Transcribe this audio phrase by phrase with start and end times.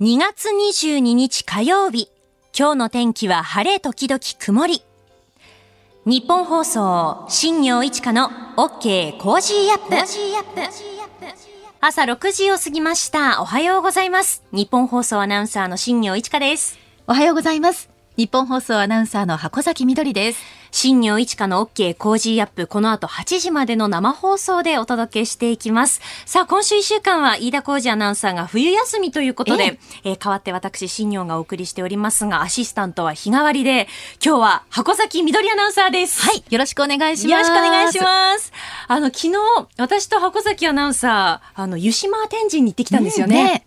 [0.00, 2.10] 2月22日火曜日。
[2.52, 4.82] 今日の天気は晴れ時々曇り。
[6.04, 9.94] ニッポン放送、新行市佳の OK Cozy Up。
[11.80, 13.40] 朝6時を過ぎました。
[13.40, 14.42] おはようございます。
[14.50, 16.76] ニッポン放送アナウンサーの新行市佳です。
[17.06, 17.88] おはようございます。
[18.16, 20.42] ニッポン放送アナウンサーの箱崎みどりです。
[20.74, 26.00] 新行市佳の OK Cozy Up、この後8時までの生放送でお届けしていきます。
[26.26, 33.86] さあ、今週1週間は飯田浩二アナウンサーが冬休みということで、えー代わって私、新業がお送りしておりますが、アシスタントは日替わりで、
[34.20, 36.22] 今日は箱崎みどりアナウンサーです。
[36.22, 36.42] はい。
[36.50, 37.28] よろしくお願いします。
[37.28, 38.52] よろしくお願いします。
[38.88, 39.34] あの、昨日、
[39.76, 43.44] 私と箱崎アナウンサー、あの、湯島天神に行ってきたんですよね。
[43.44, 43.66] ね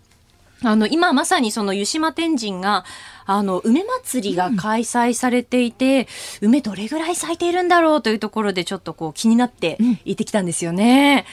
[0.62, 2.84] あの、今まさにその湯島天神が、
[3.30, 6.08] あの、梅祭りが開催されていて、
[6.40, 11.26] 梅どれぐらい咲いているんだろうというところでちょっとこう気になって行ってきたんですよね。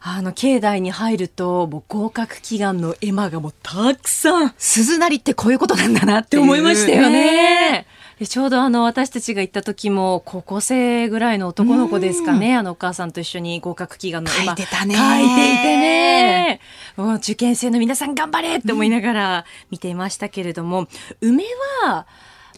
[0.00, 7.84] あの、境内に入ると、もう合格祈願の絵馬がもうたくさんっ鈴なりってこういうことなんだなって思いましたよね。
[7.84, 14.94] でちょうどあの私たちが行った時も高校生ぐらいの男の子ですかね、あのお母さんと一緒に合格祈願の書いてたね。
[14.94, 16.60] 書いていてね。
[16.96, 20.86] もう受験生の皆さん頑張れって思いながら見ていましたけれども、
[21.22, 21.44] 梅
[21.84, 22.06] は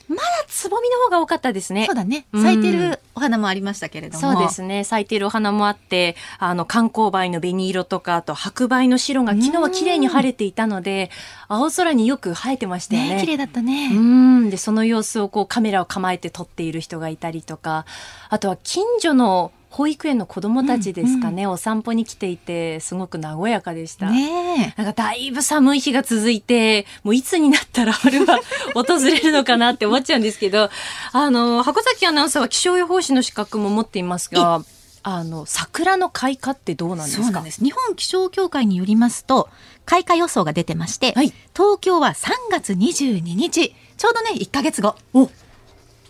[0.09, 1.87] まだつぼみの方が多かったですね。
[1.87, 2.27] そうだね。
[2.33, 4.21] うん咲いてるお花もありましたけれども。
[4.21, 4.85] そうですね。
[4.85, 11.11] 咲いているお花もあって、あの、観光梅の紅色とか、あと白梅の白が昨日は綺麗に晴れていたので、
[11.49, 13.15] 青空によく生えてましたよね。
[13.17, 13.89] ね綺麗だったうね。
[13.91, 14.51] ん。
[14.51, 17.85] で、その様子をこうカメラを構えて撮っている人がいたりとか、
[18.29, 24.11] あとは近所の保育園の子供たちですかね、お散歩に来ていて、すごく和やかでした。
[24.11, 28.39] ねなんかだいぶ寒い日が続いて、もういつになったら春は
[28.75, 30.69] 訪れるのかなって思っちゃうんですけど、
[31.13, 34.63] あの、箱崎アナウンサーは気象予報士の資格も持っていますが、
[35.05, 37.43] あの、桜の開花ってどうなんですか？
[37.43, 39.49] 日本気象協会によりますと、
[39.85, 44.95] 開花予想が出てまして、はい東京は3月22日、ちょうどね、1ヶ月後。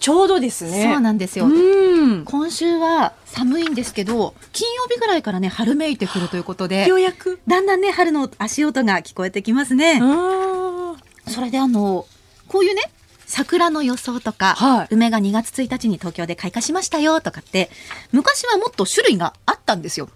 [0.03, 0.83] おちょうどですね。
[0.83, 1.47] そうなんですよ。
[1.47, 2.25] うん。
[2.25, 7.39] 今週は寒いんですけど、金曜日ぐらいからね、春めいてくるということでよ、うやく。
[7.47, 10.01] だんだんね、春の足音が聞こえてきますね。
[10.03, 10.97] あ
[11.29, 12.07] それであの、
[12.49, 12.83] こういうね、
[13.27, 17.71] 桜の予想とか、はい梅が2月1日に東京で開花しましたよとかって、
[18.11, 20.09] 昔はもっと種類があったんですよ。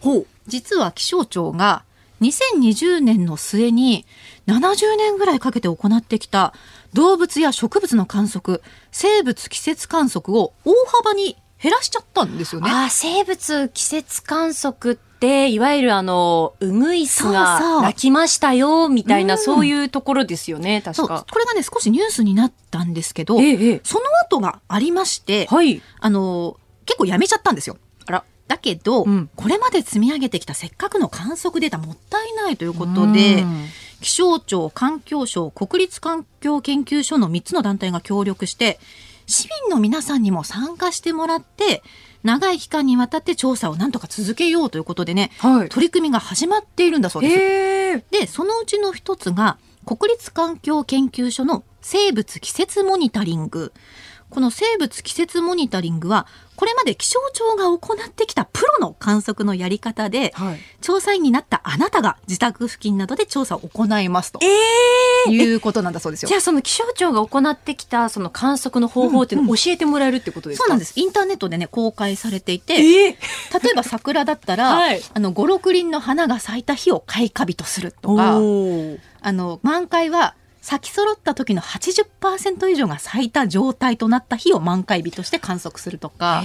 [0.00, 0.26] ほう。
[0.48, 1.82] 実は気象庁が
[2.20, 4.04] 2020年の末に
[4.46, 6.52] 70年ぐらいかけて行ってきた
[6.92, 12.70] 動物や植物の観測、生物季節観測を大幅に減らしちゃったんですよね。
[12.70, 21.26] あー生物季節観測って、いわゆるあの、ウグイスが鳴きましたよ、みたいな、うんそういうところですよね、確か。
[21.30, 23.80] これがね、少しニュースになったんですけど、ええ、ええ。
[23.84, 25.82] その後がありまして、はい。
[26.00, 27.76] あの、結構やめちゃったんですよ。
[28.06, 28.24] あら。
[28.48, 33.66] だけど、うんこれまで積み上げてきたせっかくの観測データもったいないということで、うん
[34.00, 38.78] 気象庁、環境省、国立環境研究所の3つの団体が協力して、
[39.26, 41.82] 市民の皆さんにも参加してもらって、
[42.22, 45.68] 長い期間にわたって調査をなんとか続けようということでね、はい。
[45.68, 47.28] 取り組みが始まっているんだそうで
[48.00, 48.04] す。
[48.10, 53.72] で、そのうちの一つが、国立環境研究所の生物季節モニタリング。
[54.28, 58.44] この生物季節モニタリングは、これまで気象庁が行ってきた
[59.10, 60.58] 観測のやり方で、はい。
[60.80, 64.46] 調査員になったあなたが自宅付近などで調査を行いますとえ
[65.28, 66.28] えいうことなんだそうですよ。
[66.28, 66.34] じ。
[66.34, 70.92] ゃあその気象庁が行ってきたその観測の方法っていうのを教えてもらえるってことですか、そうなんです。
[70.94, 73.16] インターネットでね、公開されていて、ええ例
[73.72, 75.02] えば桜だったら、 はい。
[75.12, 86.42] あの、五六輪の花が咲いた日を開花日とするとか、あの、満開は咲き揃った時の80%以上が咲いた状態となった日を満開日として観測するとか、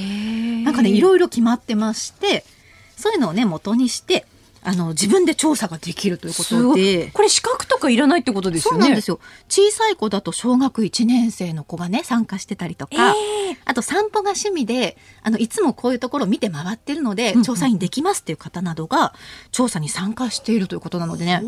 [0.64, 2.46] なんかね、いろいろ決まってまして、
[2.96, 4.26] そういうのをね、元にして、
[4.66, 9.20] あの、自分で調査ができるということで、これ資格とかいらないってことですよねそうなんですよ。
[9.48, 19.14] 小さい子だと小学1年生の子がね、参加してたりとか、ええあと散歩が趣味で、あの、いつもこういうところを見て回ってるので、うんうん調査員できますっていう方などが、
[19.52, 21.42] 調査に参加しているということなのでね。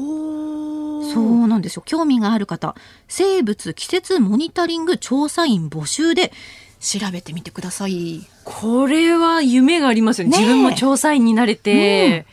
[1.11, 1.83] そうなんですよ。
[1.85, 2.75] 興味がある方、
[3.07, 6.31] 生物季節モニタリング調査員募集で
[6.79, 8.25] 調べてみてください。
[8.43, 10.37] これは夢がありますよね。
[10.37, 10.47] ねえ。
[10.47, 12.25] 自分も調査員になれて、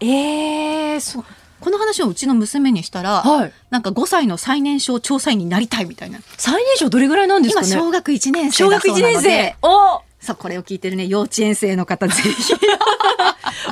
[0.00, 1.24] ええそう
[1.60, 3.52] この話をうちの娘にしたら、はい。
[3.70, 6.20] なんか5歳の最年少調査員になりたいみたいな。
[6.36, 9.28] 最年少どれぐらいなんですか今、ね小学1年生小学1だそうなので。
[9.28, 9.68] 年生。
[9.68, 10.02] お！
[10.20, 12.54] そう、これを聞いてるね、幼稚園生の方、ぜひ。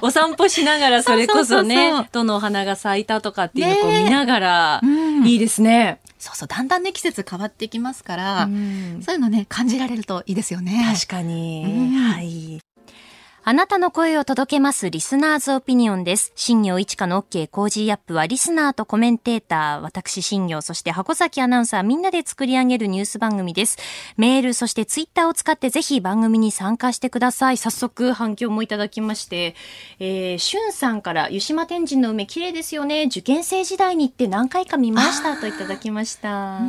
[0.02, 5.26] お散歩しながらそれこそねどのお花が咲いたとかっていうのを見ながら、うん。
[5.26, 9.02] いいですね、そうそう、だんだんね、季節変わってきますから、うん。
[9.02, 10.94] そういうのね、感じられるといいですよね。
[10.94, 12.12] 確かに、うん。
[12.12, 12.65] はい
[13.48, 16.32] あなたの声を届けます Listener's Opinion です。
[16.34, 23.78] 新業一華の OK コージーアップはリスナーとコメンテーター、私新行、そして箱崎アナウンサーみんなで作り上げるニュース番組です。
[24.16, 27.56] メール、そしてツイッターを使ってぜひ番組に参加してください。
[27.56, 29.54] 早速反響もいただきまして、
[30.00, 33.04] えー、しゅんさんから湯島天神の梅綺麗ですよね。
[33.04, 36.56] 受験生時代に行って何回か見ましたといただきました。
[36.56, 36.66] あ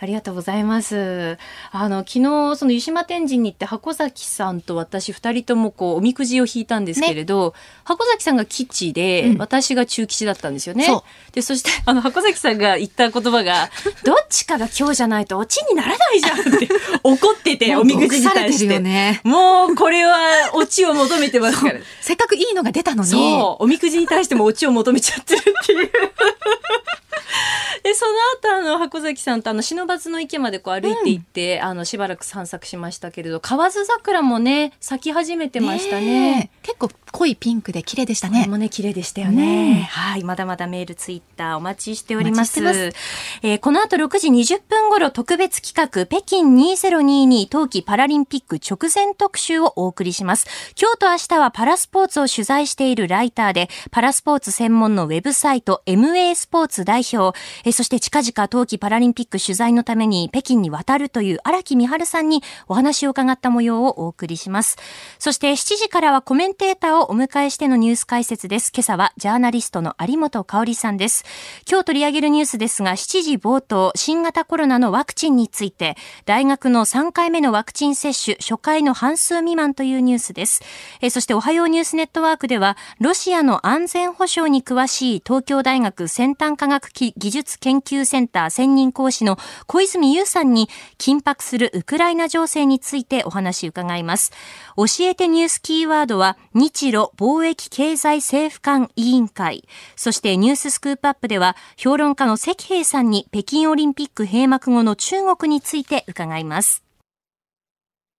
[0.00, 1.36] りがとうございます。
[1.72, 10.84] あの、昨日その湯島天神に行って箱崎さんと私二人ともこうみくじを引いたんですけれど、ね、箱崎さんが吉で、うん、私が中吉だったんですよね。
[10.84, 13.70] そで、そして、あの、箱崎さんが言った言葉が、
[14.04, 16.68] どっちかが今日じゃないとオチにならないじゃんって
[17.02, 18.78] 怒ってて、おみくじに対して。
[18.78, 21.80] ね、もう、これはオチを求めてますから。
[22.00, 23.10] せっかくいいのが出たのに。
[23.10, 25.90] そう、おみくじに対してもオチを求めちゃってるっていう。
[27.82, 36.50] でその後あの箱崎さんとあの不忍池までこう歩いていって、うん、あのしばらく散策しましたけれど河津桜もね咲き始めてましたね。
[36.62, 38.46] 結構濃いピンクで綺麗でしたね。
[38.46, 40.22] もね綺麗でしたよね、はい。
[40.22, 42.60] まだまだメールツイッターお待ちしております。
[42.60, 42.92] ます。
[43.42, 50.46] えー、この後6時20分頃特別企画北京2022冬季パラリンピック直前特集をお送りします。
[50.78, 57.34] 今日と明日はパラスポーツを取材しているライターでパラスポーツ専門のウェブサイト MA スポーツ代表。
[57.64, 64.76] えそして近々冬季パラリンピック取材のために北京に渡るという荒木美春さんにお話を伺った模様をお送りします。
[65.18, 68.72] そして7時からはコメンテーターをお迎えしてのニュース解説です。
[68.74, 71.24] 今朝はジャーナリストの有本香里さんです。
[71.70, 80.62] 今日取り上げるニュースですが、7時冒頭、新型コロナのワクチンについて、大学の3回目のワクチン接種、初回の半数未満というニュースです。
[81.00, 90.68] えそして、おはようニュースネットワークでは、ロシアの安全保障に詳しい東京大学先端科学技術研究センター専任講師の小泉優さんに
[90.98, 94.32] 緊迫するウクライナ情勢についてお話伺います。
[94.76, 99.68] 教えてニュースキーワードは日露貿易経済政府間委員会。
[99.96, 106.85] そしてニューススクープアップでは評論家の関平さんに北京オリンピック閉幕後の中国について伺います。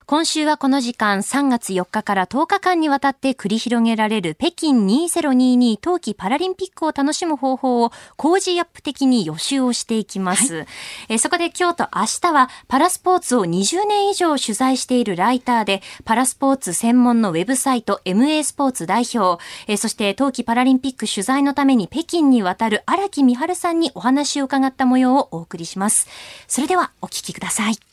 [0.09, 10.67] 今週はこの時間3月4日から10日間にわたって繰り広げられる北京2022冬季パラリンピックを楽しむ方法を工事アップ的に予習をしていきます、はい、
[11.09, 19.43] えそこで今日と明日はパラスポーツを20年以上取材しているライターでパラスポーツ専門のウェブサイト MA スポーツ代表。
[19.67, 26.07] えそして冬季パラリンピック取材のために北京に渡る荒木美春さんにお話を伺った模様をお送りします。
[26.47, 27.86] それではお聞きください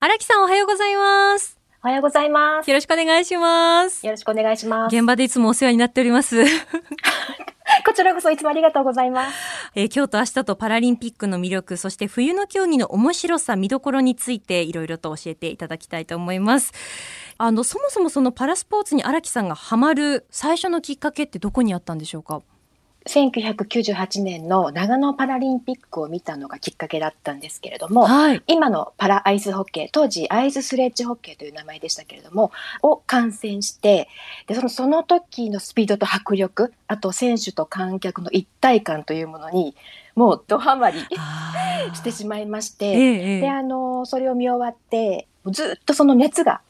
[0.00, 1.58] 荒木さんおはようございます。
[1.82, 2.70] おはようございます。
[2.70, 4.06] よろしくお願いします。
[4.06, 4.94] よろしくお願いします。
[4.94, 6.44] 現場でいつもお世話になっております。
[7.84, 9.36] こちらこそいつもありがとうございます。
[9.74, 16.72] えー、今日と明日とパラリンピックの魅力、そして冬の競技の面白さ、見どころについていろいろと教えていただきたいと思います。
[17.36, 22.40] あの、そもそもそのパラスポーツに荒木さんがハマる最初のきっかけってどこにあったんでしょうか？
[23.06, 32.52] 1998年の長野パラリンピックを見たのがきっかけだったんですけれども、はい、今のパラアイスホッケー当時アイススレッジホッケーという名前でしたけれども
[32.82, 34.08] を観戦して
[34.46, 39.74] でそのその時のスピードと迫力あと選手と観客の一体感というものに
[40.14, 41.00] もうドハマり
[41.94, 46.60] してしまいまして、ええ、であのそれを見終わってずっとその熱が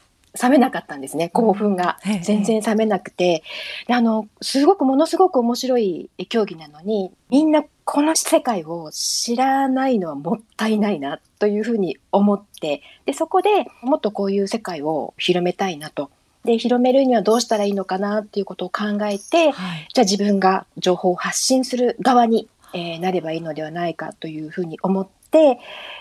[0.40, 1.28] 冷めなかったんですね。
[1.30, 1.98] 興奮が。
[2.22, 3.42] 全然冷めなくて。
[3.86, 13.49] であのすごくものすごく面白い競技なのにみんなこの世界を知らないのはもったいないなというふうに思ってでそこで
[13.82, 16.11] もっとこういう世界を広めたいなと。
[16.44, 25.58] で広めるにはどうしたらいいのかなっていうことを考えて、はい、じゃあ自分が情報を発信する側に、えー、なればいいのではないかというふうに思って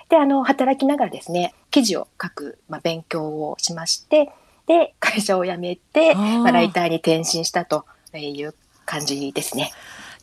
[0.10, 4.32] であの働きながらですね記事を書く、まあ、勉強をしまして
[4.68, 8.54] で会社を辞めてまあ、ライターに転身したという
[8.86, 9.72] 感じですね。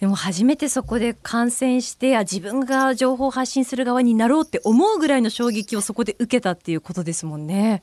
[0.01, 7.83] でも初めてそこで感染して自分が情報を発信する側になろうって思うぐらいの衝撃をそこで受けたっていうことですもんね。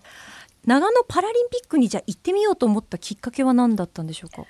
[0.65, 4.45] 長野パラリンピックにじゃあ行ってみようと思ったきっかけは何だったんでしょうか？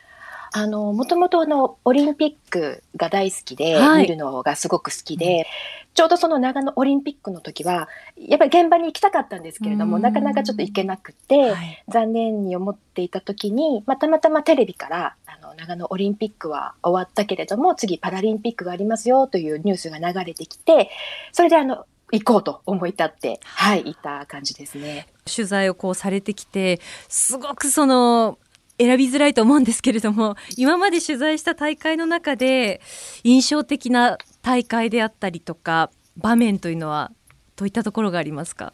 [0.53, 5.47] あの、もともとあの、オリンピックが大好きで、はい、見るのがすごく好きで、
[5.93, 20.89] ちょうどその長野オリンピックの時は、やっぱり現場に行きたかったんですけれども、なかなかちょっと行けなくて、はい、残念に思っていた時に、まあ、たまたまテレビから、あの、長野オリンピックは終わったけれども、次パラリンピックがありますよというニュースが流れてきて、
[21.31, 25.07] それであの、行こうと思い立って、はい、行った感じですね。
[25.33, 28.37] 取材をこうされてきて、すごくその、
[28.81, 32.81] 選びづらいと思うんですけれども今まで取材した大会の中で
[33.23, 37.11] 印象的な大会であったりとか場面というのは
[37.55, 38.73] どういったところがありますか？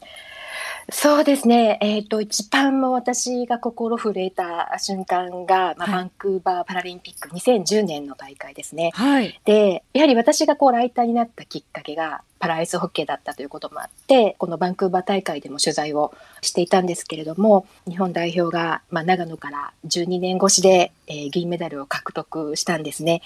[0.90, 1.78] そうですね。
[1.82, 8.92] えっ、ー、と、一番も私が心震えた瞬間が、まあ、はい、バンクーバーパラリンピック2010年の大会ですね。
[8.94, 9.40] はい。
[9.44, 23.22] で、やはり私がこうライターになったきっかけが、パラアイスホッケーだったということもあってこのバンクーバー大会でも取材をしていたんですけれども日本代表が、まあ、長野から12年越しで、えー、銀メダルを獲得したんですね。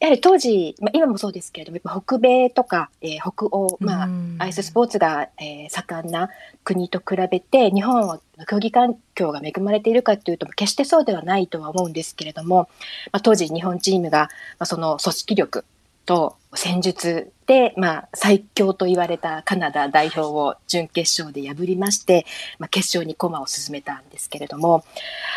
[0.00, 4.08] やはり当時、まあ、今もそうですけれども北米とか、えー、北欧、まあ、
[4.38, 6.28] アイススポーツが、えー、盛んな
[6.62, 12.68] 国と比べて日本は競技環境が恵まれているかというと決してそうではないとは思うんですけれども、
[13.12, 15.64] まあ、当時日本チームが、まあ、その組織力
[16.04, 17.33] と戦術で、
[17.76, 22.26] まあ、最強と言われたカナダ代表を準決勝で破りまして、
[22.58, 24.84] まあ、決勝に駒を進めたんですけれども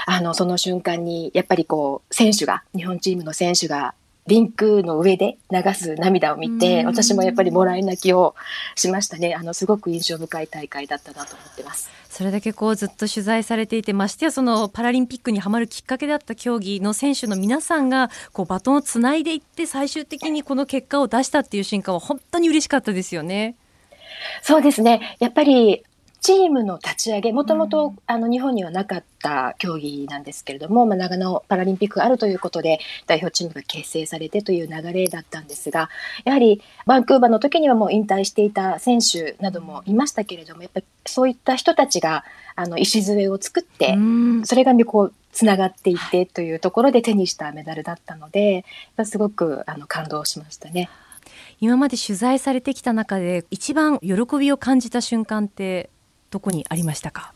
[0.05, 3.93] あのその瞬間にやっぱりこう選手が日本チームの選手が
[4.27, 8.35] リンクの上で流す涙を見て、私もやっぱりもらい泣きを
[8.75, 9.33] しましたね。
[9.35, 11.89] あの、すごく印象深い大会だったなと思ってます。
[12.09, 23.55] それだけこうずっと取材されていて、ましてやそのパラリンピックにはまるきっかけだった競技の選手の皆さんが、こうバトンをつないでいって、最終的にこの結果を出したっていう瞬間は本当に嬉しかったですよね。
[24.41, 25.15] そうですね。
[25.19, 25.83] やっぱり
[26.19, 35.89] チームの立ち上げ、もともとあの日本にはなかった競技なんですけれども、まあ、長野パラリンピックがあるということで、代表チームが結成されてという流れだったんですが、
[36.25, 43.97] やはりバンクーバーの時にはもう引退していた選手などもいましたけれども、やっぱりそういった人たちがあの礎を作って、
[44.43, 48.65] それがこうつながっていってというところで手にしたメダルだったので、
[49.05, 50.89] すごくあの感動しましたね。
[51.59, 55.89] 今まで取材されてきた中で一番喜びを感じた瞬間って
[56.31, 57.33] どこにありましたか？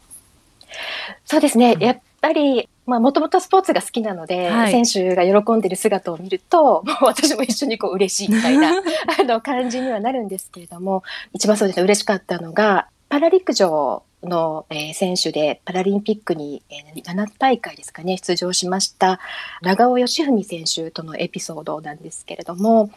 [1.26, 8.72] そうですね、やっぱりもともとスポーツが好きなので、はい、選手が喜んでる姿を見ると、も う私も一緒にこう嬉しいみたいな
[9.20, 19.20] あの感じにはなるんですけれども、一番そうですね、嬉しかったのが、パラ陸上の、えー、選手でパラリンピックに、えー、7大会ですかね出場しました
[19.62, 22.92] 長尾義文選手とのエピソードなんですけれども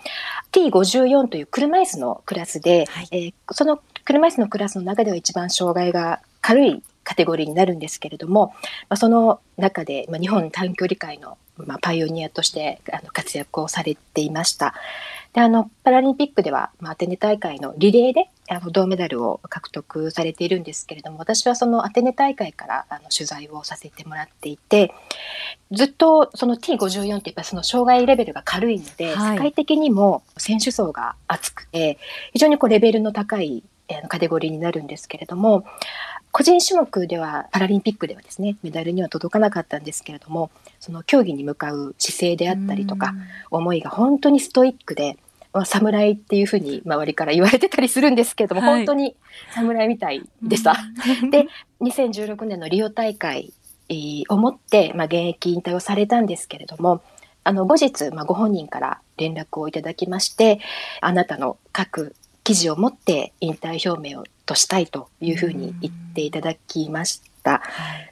[0.52, 8.54] T54 という車椅子のクラスで、はい、えー、その車椅子のクラスの中では一番障害が軽いカテゴリーになるんですけれども、
[8.88, 14.74] まあ、その中で、まあ、日本短距離界の、まあ、パイオニアとしてあの活躍をされていました。
[15.34, 24.94] であのパラリンピックでは、まあ、アテネ大会のリレーであの銅メダルを獲得されているんですけれども私はそのアテネ大会からあの取材をさせてもらっていて
[25.72, 31.98] ずっとその T54 ってやっぱその障害レベルが軽いので、はい、世界的にも選手層が厚くて
[32.32, 33.64] 非常にこうレベルの高い
[34.08, 35.64] カテゴリーになるんですけれども
[36.32, 40.50] 個人種目ではパラリンピックではですねメダルには届かなかったんですけれども
[40.80, 43.14] その競技に向かう姿勢であったりとか
[43.50, 45.16] 思いが本当にストイックで
[45.64, 49.14] 侍っていうふうに周りから言われてたりするんですけれども、はい、本当に
[49.54, 50.76] 侍みたいでした。
[51.30, 51.46] で
[51.80, 53.52] 2016年のリオ大会
[54.28, 57.02] をもって、まあ、現役引退をされたんですけれども
[57.44, 60.60] あの後日、まあ、ご本人から連絡をいただきまして
[61.00, 67.62] あなたの各記事を持って引退表明をとしたいというふうに言っていただきました。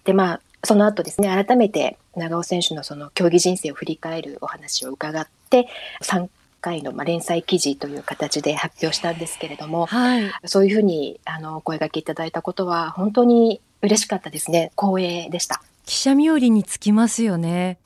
[0.04, 5.68] でまあその後ですね改めて長尾選手のその競技人生を振り返るお話を伺って
[6.02, 6.28] 3
[6.60, 14.72] 回のまあ連載記事という形で発表したんですけれども、はい、そういうふうにあのお声がけいただいたことは本当に嬉しかったですね。
[14.80, 15.62] 光栄でした。
[15.84, 17.78] 記者冥利につきますよね。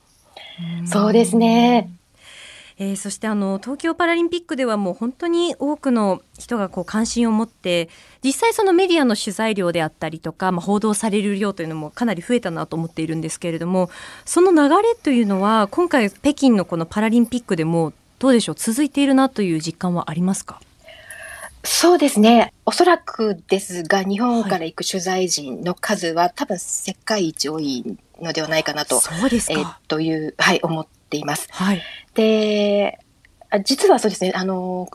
[0.85, 1.89] そうですね
[2.79, 7.89] えー、そしてあの東京パラリンピックではもう本当に多くの人がこう関心を持って
[8.23, 13.89] 実際そのメディアの取材量であったりとか、まあ、報道される量というのもかなり増えたなと思っているんですけれども
[14.25, 20.61] その流れというのは今回北京のこのパラリンピックでもどうでしょう続いているなという実感はありますか？
[21.63, 22.53] そうですね。
[22.65, 31.47] おそらくですが、日本から行く取材陣の数は、はい、多分世界一多いのではないかなと、そうですか、えー、という、はい、思っています。
[31.51, 31.81] はい、
[32.13, 32.99] で、
[33.63, 34.89] 実はそうですね、あの、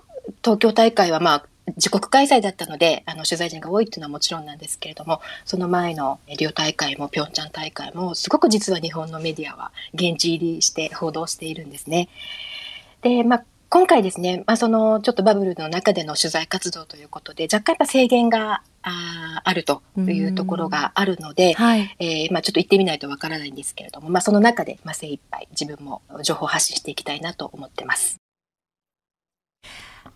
[0.44, 12.08] 東京大会はまあ、自国開催だったのであの取材陣が多いっていうのはもちろんなんですけれどもその前のリオ大会もピョンチャン大会もすごく実は日本のメディアは現地入りして報道しているんですね。
[13.02, 28.16] で、まあ、今回ですね、まあ、そのちょっとバブルの中での取材活動ということで若干やっぱ制限がああるというところがあるので、はい、えー、まあ、ちょっと行ってみないとわからないんですけれども、まあ、その中で、まあ、精一杯自分も情報発信していきたいなと思ってます。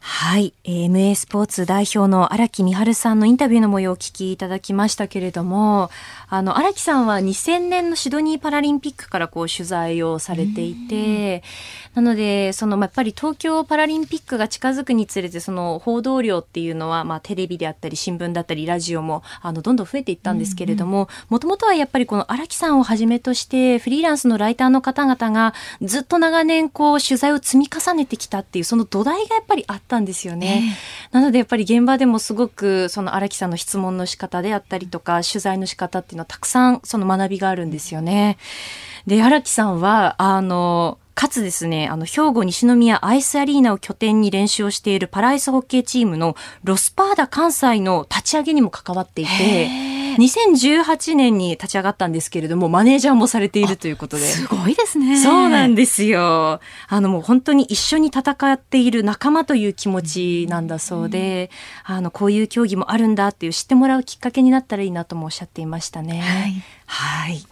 [0.08, 5.90] はい、MA スポーツ代表の荒木美春さんのインタビューの模様をお聞きいただきましたけれども、
[6.28, 11.42] あの荒木さんは2000年のシドニーパラリンピックからこう取材をされていて、
[11.96, 30.76] なのでそのやっぱり東京パラリンピックが近づくにつれてその報道量っていうのはまあテレビであったり新聞だったりラジオもあのどんどん増えていったんですけれども、もともとはやっぱりこの荒木さんをはじめとしてフリーランスのライターの方々がずっと長年こう取材を積み重ねてきたっていうその土台がやっぱりあったんですよね。
[31.12, 38.38] えー、なのでやっぱり現場でもすごくその荒木さんの質問の仕方であったりとか取材の仕方っていうのはたくさんその学びがあるんですよね。
[39.06, 54.24] で荒木さんはあのかつですね、あの、兵庫西宮アイスアリーナを拠点に練習をしているパラアイスホッケーチームのロスパーダ関西の立ち上げにも関わっていて、2018年に立ち上がったんですけれども、マネージャーもされているということで。
[54.24, 55.18] すごいですね。
[55.18, 56.60] そうなんですよ。
[56.88, 61.50] あのもう本当に一緒に戦っている仲間という気持ちなんだそうで、
[61.84, 66.20] あの、こういう競技もあるんだっていう知ってもらうきっかけになったらいいなともおっしゃっていましたね。
[66.20, 66.62] はい。
[66.86, 67.44] はい。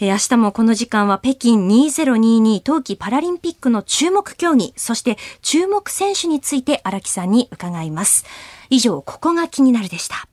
[0.00, 8.24] えー、明日もこの時間は北京2022冬季パラリンピックの注目競技、そして注目選手について荒木さんに伺います。
[8.70, 10.28] 以上、ここが気になるでした。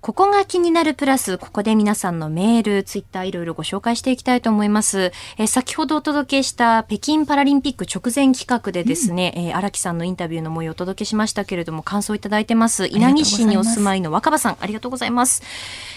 [0.00, 5.12] ここが気になるプラス、ここで皆さんのメール、ツイッターいろいろご紹介していきたいと思います。
[5.38, 12.86] え先ほどお届けした北京パラリンピック直前企画でですね、うん、え荒木さんのインタビューの模様をお届けしましたけれども、感想いただいてます。
[12.86, 15.42] 稲城市にお住まいの若葉さん、ありがとうございます。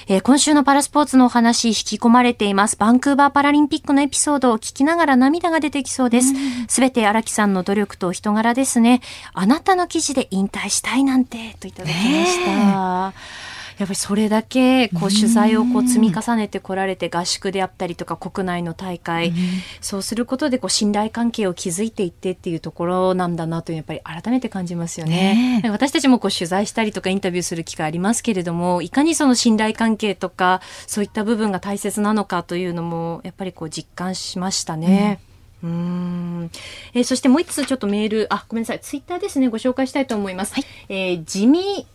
[0.08, 2.77] えー、今週のパラスポーツのお話、引き込まれています。
[2.77, 6.34] バンクーバーパラリンピックのエピソードを聞きながら涙が出てきそうです。
[6.67, 9.01] すべて荒木さんの努力と人柄ですね。
[9.34, 13.50] あなたの記事で引退したいなんて、といただきました。
[13.82, 19.34] やっぱりそれだけこう取材をこう積み重ねてこられて合宿であったりとか国内の大会、
[19.82, 25.62] そうすることでこう信頼関係を築いていってっていうところなんだなとやっぱり改めて感じますよね。
[25.64, 35.20] ね私たちもこう取材したりとかインタビューする機会ありますけれどもいかにその信頼関係とかそういった部分が大切なのかというのもやっぱりこう実感しましたね。
[35.26, 35.32] うん。
[35.64, 36.52] うん。
[36.94, 40.56] えー、そしてもう一つちょっとメール、あ、ごめんなさい、ツイッターですね、ご紹介したいと思います。
[40.56, 41.86] はい、えー、地味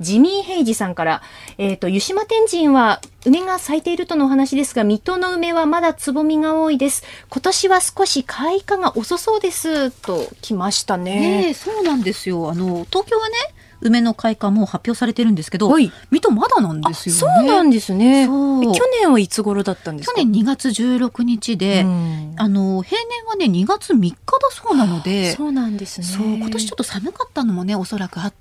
[0.00, 1.22] ジミー・ヘイジさんから、
[1.58, 7.02] えっ、ー、と、湯島天神は梅が咲いているとのお話ですが、水戸の梅はまだつぼみが多いです。
[7.30, 9.90] 今年は少し開花が遅そうです。
[9.90, 11.48] と来ましたね。
[11.48, 12.50] ねそうなんですよ。
[12.50, 13.34] あの、東京はね、
[13.80, 17.20] 梅の開花も発表されてるんですけど、はい、水戸まだなんですよね。
[17.20, 18.26] そうなんですね。
[18.26, 20.14] 去年はいつ頃だったんですか？
[20.16, 21.82] 去年2月16日で、
[22.36, 24.16] あの平年はね2月3日だ
[24.50, 26.06] そうなので、そうなんですね。
[26.06, 28.36] そう今年ちょっと寒かったのもねおそらくあって。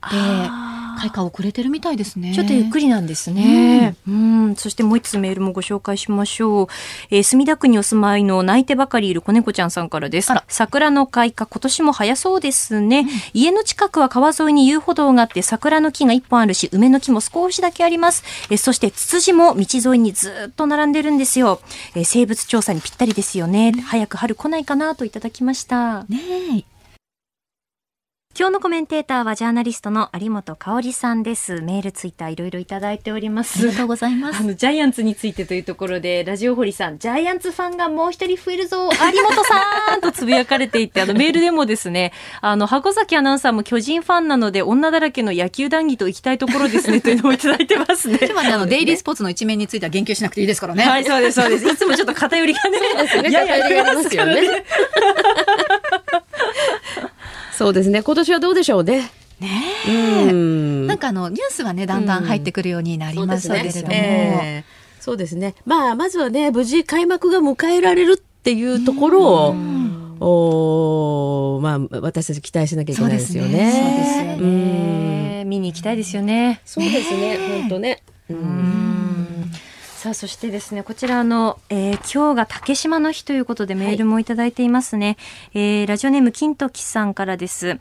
[0.97, 2.33] 開花遅れてるみたいですね。
[2.33, 3.95] ちょっとゆっくりなんですね。
[4.07, 4.15] うん、
[4.47, 6.67] うんそしてもう一つメールもご紹介しましょう。
[7.11, 10.31] えー、墨田区にお住まいの泣いてばかりいる子猫ちゃんさんからです。
[10.47, 18.23] 桜の開花、今年も早そうですね、うん、家の近くは川沿いに遊歩道があって、桜の木が一本あるし、梅の木も少しだけあります。
[18.49, 21.61] えー、そしてツツジも道沿いにずっと並んでるんですよ。
[21.95, 23.71] えー、生物調査にぴったりですよね。
[23.85, 26.03] 早く春来ないかなといただきました。
[26.09, 26.19] ね
[26.59, 26.76] え。
[28.39, 31.59] 今日のコメンテーターはジャーナリストの有本香里さんです。
[31.61, 33.57] メール、ツイッターいろいろいただいております。
[33.57, 34.41] ありがとうございます。
[34.41, 48.19] あの、ジャイアンツについてというところで、ラジオ堀さん、ジャイアンツファンがもう一人増えるぞ、有本さんとつぶやかれていて、あの、 メールでもですね、あの、箱崎アナウンサーも巨人ファンなので、女だらけの野球談義と行きたいところですね、というのをいただいてますね。
[48.29, 50.83] 今ね、あの、デイリースポーツの一面については言及しなくていいですからね。
[50.83, 51.67] はい、そうです、そうです。
[51.67, 54.63] いつもちょっと偏りがね、ややありますよね。
[57.57, 58.03] そうですね。
[58.03, 59.09] 今年はどうでしょうね。
[59.39, 59.49] ね
[59.87, 60.31] え、
[60.85, 64.63] なんかあのニュースはねだんだん入ってくるようになりましたけれども、ね
[64.99, 65.55] そうですね。
[65.65, 69.23] まあまずはね無事開幕が迎えられるっていうところ
[70.21, 73.49] を、おまあ私たち期待しなきゃいけないですよね。
[73.49, 75.43] そうですよね。
[75.45, 76.61] 見に行きたいですよね。
[76.63, 77.37] そうですね。
[77.61, 78.03] 本当ね。
[78.29, 78.76] うん
[80.07, 85.17] さあそしてですねこちらの、えー、今日が竹島の日ということでメールもいただいていますね、
[85.53, 87.77] はい、えー、ラジオネーム金時さんからです。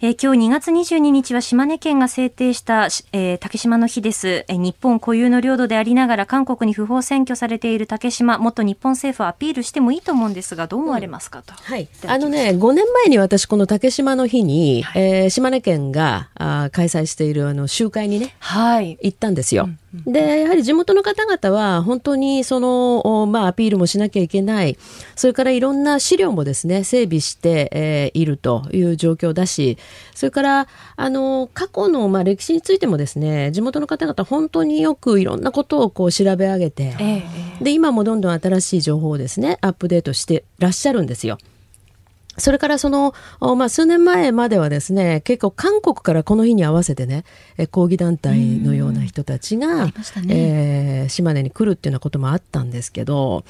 [0.00, 11.54] えー、今日2月22日は島根県が制定した、えー、竹島の日です、えー、日本固有の領土でありながら韓国に不法占拠されている竹島、もっと日本政府はアピールしてもいいと思うんですが、どう思われますかと。
[11.56, 11.88] うん、はい。
[12.08, 19.66] あのね、5年前に私、この竹島の日に、はい、えー、島根県があ開催しているあの集会にね、はい、行ったんですよ。
[19.66, 24.78] うんで、やはり地元の方々は本当にその、まあ、アピールもしなきゃいけない、
[25.16, 29.76] それからいろんな資料もですね、整備して、えー、いるという状況だし、
[30.14, 41.38] それから、あの、過去の、まあ、歴史についてもですね、地元の方々本当によくいろんなことをこう調べ上げて、えー、で、今もどんどん新しい情報をですね、アップデートしてらっしゃるんですよ。
[42.38, 47.24] それからその、まあ、数年前まではですね、結構韓国からこの日に合わせてね、
[47.70, 49.92] 抗議団体のような人たちが、ね。
[50.28, 53.44] えー、島根に来るっていうようなこともあったんですけど、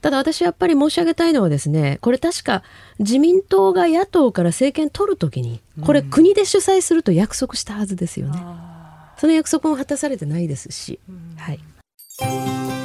[0.00, 2.62] ただ私やっぱり申し上げたいのはですね、これ確か
[2.98, 8.38] 自民党が野党から政権取るときに、これ国で主催すると約束したはずですよね。
[9.18, 10.98] その約束も果たされてないですし、
[11.36, 12.81] はい。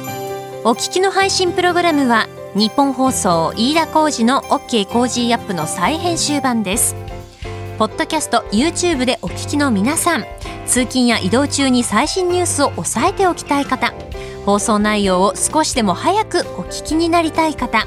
[0.68, 6.94] お聞きの配信プログラムは日本放送飯田浩司の OK コージーアップの再編集版です。
[7.78, 10.26] ポッドキャスト YouTube でお聞きの皆さん
[10.66, 13.94] 通勤や移動中に最新ニュースを押さえておきたい方
[14.44, 17.86] 放送内容を少しでも早くお聞きになりたい方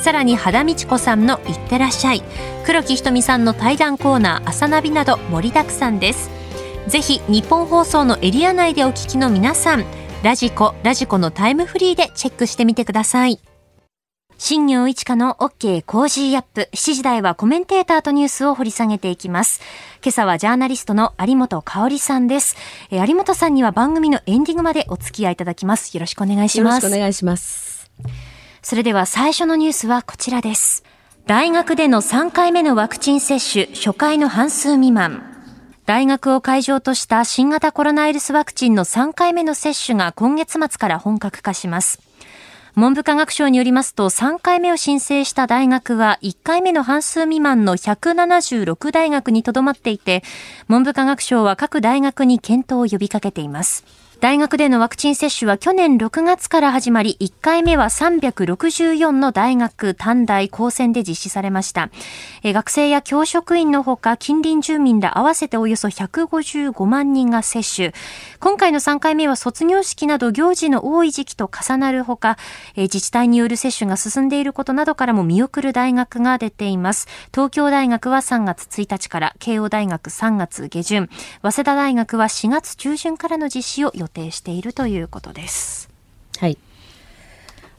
[0.00, 2.22] さらに肌道子さんの「いってらっしゃい」
[2.64, 6.30] 黒木ひとみさんの対談コーナー「朝ナビ」など盛りだくさんです
[6.88, 9.84] ぜひニッポン放送のエリア内でお聞きの皆さん
[10.22, 13.40] radiko radiko のタイムフリーでチェックしてみてください
[14.42, 16.70] 新業一華の OK コージーアップ。
[16.72, 19.60] 7時台はコメンテーターとニュースを掘り下げていきます。
[20.02, 22.56] 今朝はジャーナリストの有本香里さんです。
[22.90, 25.94] え有本さんには番組のエンディングまでお付き合いいただきます。
[25.94, 26.84] よろしくお願いします。
[26.86, 27.90] よろしくお願いします。
[28.70, 30.84] それでは最初のニュースはこちらです。
[31.26, 35.24] 大学での3回目のワクチン接種、初回の半数未満。
[35.86, 42.00] 大学を会場とした新型コロナウイルスワクチンの3回目の接種が今月末から本格化します。
[42.76, 50.22] 文部科学省によりますと3回目を申請した大学は1回目の半数未満の176大学にとどまっていて
[50.68, 53.99] 文部科学省は各大学に検討を呼びかけています。
[54.20, 61.88] 大学でのワクチン接種は去年6月から始まり、1回目は364の大学、短大、高専で実施されました。
[62.42, 67.94] え学生や教職員のほか、近隣住民ら合わせておよそ155万人が接種。
[68.40, 72.36] 今回の3回目は卒業式など行事の多い時期と重なるほか、
[72.76, 77.08] え自治体による接種が進んでいることなどからも見送る大学が出ています。
[77.32, 81.08] 東京大学は3月1日から、慶応大学3月下旬、
[81.40, 85.88] 早稲田大学は4月中旬からの実施を予定しているということです。
[86.38, 86.58] はい。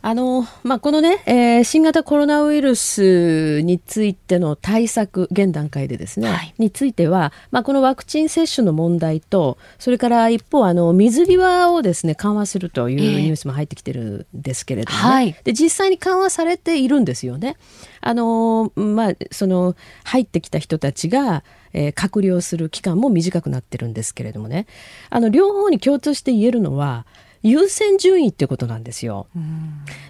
[0.04, 15.04] あの、まあ、このね、えー、新型コロナウイルスについての対策、現段階でですね、はい、については、まあ、このワクチン接種の問題と、それから一方、あの、水際をですね、緩和するというニュースも入ってきてるんですけれども、ね。
[15.04, 17.58] えーはい、で、実際に緩和されているんですよね。
[18.02, 24.66] あの、まあ、その、入ってきた人たちが、えー、隔離をする期間も短くなってるんですけれどもね。
[25.10, 27.06] あの両方に共通して言えるのは
[27.44, 29.28] 優先順位ってことなんですよ。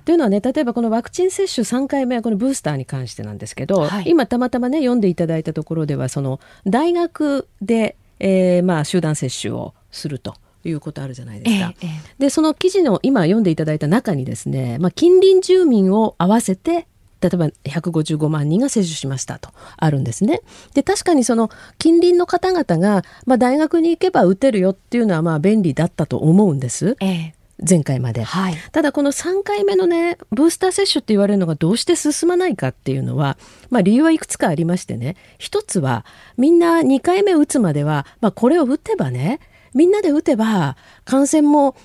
[0.05, 10.35] というのはね例えばこのワクチン接種3回目はこのブースターに関してなんですけど、はい、今たまたまね読んでいただいたところではその大学で、えー、まあ集団接種をすると。
[10.63, 11.73] いうことあるじゃないですか。
[11.81, 11.89] ええ、
[12.19, 16.87] でその記事の今読んでいただいた中にですね、まあ、近隣住民を合わせて
[17.21, 20.41] 例えば155万人が接種しましたとあるんですね。
[20.73, 26.97] で確かにその近隣の方々が、まあ、大学に行けば打てるよっていうのはまあ便利だったと思うんです。
[26.99, 27.33] ええ
[27.67, 33.37] 前回まで、はい、ただこの3回目のねブースター接種って言われるのがどうして進まないかっていうのは、
[33.69, 36.05] まあ、理由はいくつかありましてね一つは
[36.37, 39.39] みんな2回目打つまでは、まあ、これを打てばね
[39.73, 41.75] みんなで打てば感染も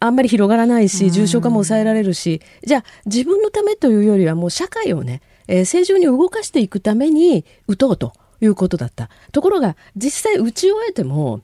[0.00, 9.08] あんまり広がらないし重症化も抑えられるしじゃあ自分のためというよりはもう社会をね、えー、正常に動かしていくために打とうということだった。
[9.32, 11.40] ところが実際打ち終えても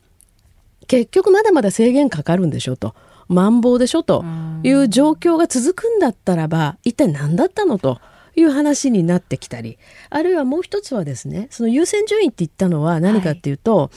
[0.86, 2.94] 結局まだまだ制限かかるんでしょと。
[3.28, 4.24] マンボウでしょと
[4.64, 8.00] いう状況が続くんだったらば一体何だったのと
[8.34, 9.78] いう話になってきたり。
[10.08, 13.90] あるいはもう一つはですねその優先順位って言ったのは何かっていうと、はい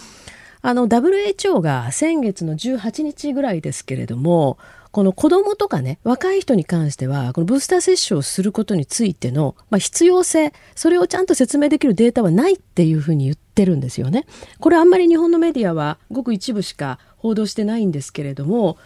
[0.65, 4.57] あの WHO が先月の18日ぐらいですけれども
[4.91, 14.25] この子どもとかね若い人に関してはこのブースター接種をすることについての、まあ、必要性それをちゃんと説明できるデータはないっていうふうに言ってるんですよね。
[14.59, 18.77] これあんまり日本のメディアはごく一部しか報道してないんですけれども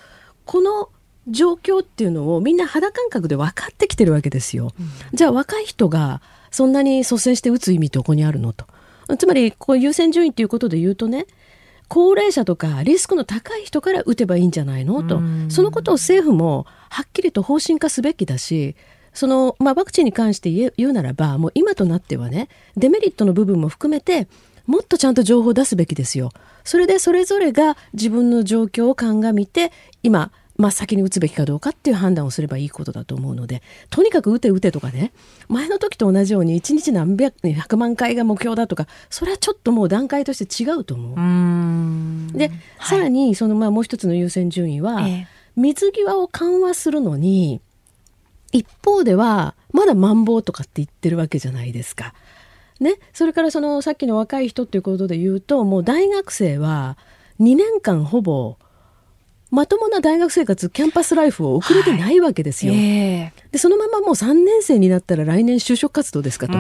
[0.46, 0.90] この
[1.28, 4.72] 状況っていうのをみんな肌感覚で分かってきてるわけですよ。
[4.80, 8.66] うん、じゃあ若い人がそんなに率先して打つ意味どこにあるのと。
[9.20, 11.28] つまりこう優先順位っていうことで言うとね
[11.88, 15.04] 高齢者とかリスクの高い人から打てばいいんじゃないの？
[15.04, 15.22] と。
[15.50, 18.76] そのことを政府もはっきりと方針化すべきだし
[19.14, 24.28] その、まあ、ワクチンに関して言うならば、もう今となってはね、デメリットの部分も含めて、
[24.68, 26.32] もっとちゃんと情報を出すべきですよ。
[26.64, 29.72] それでそれぞれが自分の状況を鑑みて、
[30.04, 35.14] 今、真っ先に打つべきかどうかっていう判断をすればいいことだと思うので、とにかく打て打てとかね、
[35.48, 41.12] 前の時と同じように1日何百、100万回が目標だとか、それはちょっともう段階として違うと思う。
[41.14, 47.62] うで、はい、さらにそのまあもう一つの優先順位は、えー、水際を緩和するのに、
[48.52, 52.14] 一方ではまだマンボウとかって言ってるわけじゃないですか。
[52.80, 56.96] ね、それからそのさっきの若い人っていうことで言うともう大学生は
[57.40, 58.58] 2年間ほぼ
[59.50, 62.74] まともな大学生活キャンパスライフを送れてないわけですよ。
[62.74, 62.82] はい。
[62.82, 66.54] えー、でそのままもう3年生になったら来年就職活動ですかと。
[66.54, 66.58] こ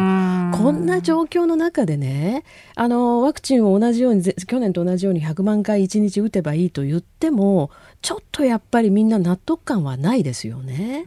[0.72, 2.44] んな状況の中でね
[2.76, 11.06] あのワクチンを同じように去年と同じように100万回1日打てばいいと言ってもちょっとやっぱりみんな納得感はないですよね。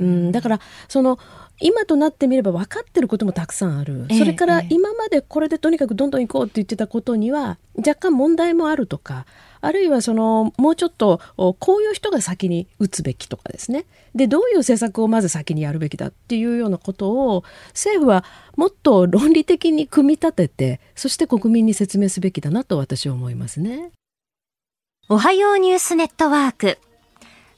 [0.00, 0.32] うん。
[0.32, 1.18] だからその
[1.60, 9.26] 今となってみれば分かってることもたくさんある、それから今までこれでとにかくどんどん行こうって言ってたことには若干問題もあるとか
[9.60, 13.84] あるいはそのもうちょっとこういう人が先に打つべきとかですね。
[14.14, 18.24] でどういう政策をまず先にやるべきだっていうようなことを政府は
[18.56, 23.92] もっと論理的に組み立ててそして国民に説明すべきだなと私は思いますね。
[25.12, 26.78] おはようニュースネットワーク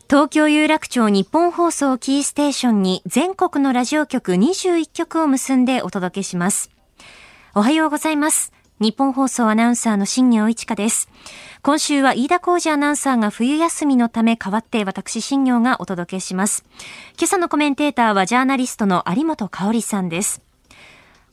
[0.08, 6.70] 東京有楽町日本放送キーステーションに全国のラジオ局21局を結んでお届けします。
[7.54, 8.54] おはようございます。
[8.80, 11.10] 日本放送アナウンサーの新業一華です。
[11.60, 16.64] 今週は飯田浩二アナウンサーが冬休みのため代わって私新業がお届けします。
[17.18, 20.40] 今朝のコメンテーターはジャーナリストの有本香里さんです。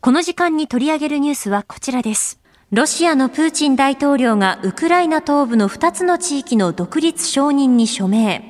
[0.02, 2.39] この時間に取り上げるニュースはこちらです。
[2.72, 8.44] ロシアのプーチン大統領がウクライナ東部の2つの地域の独立承認に署名。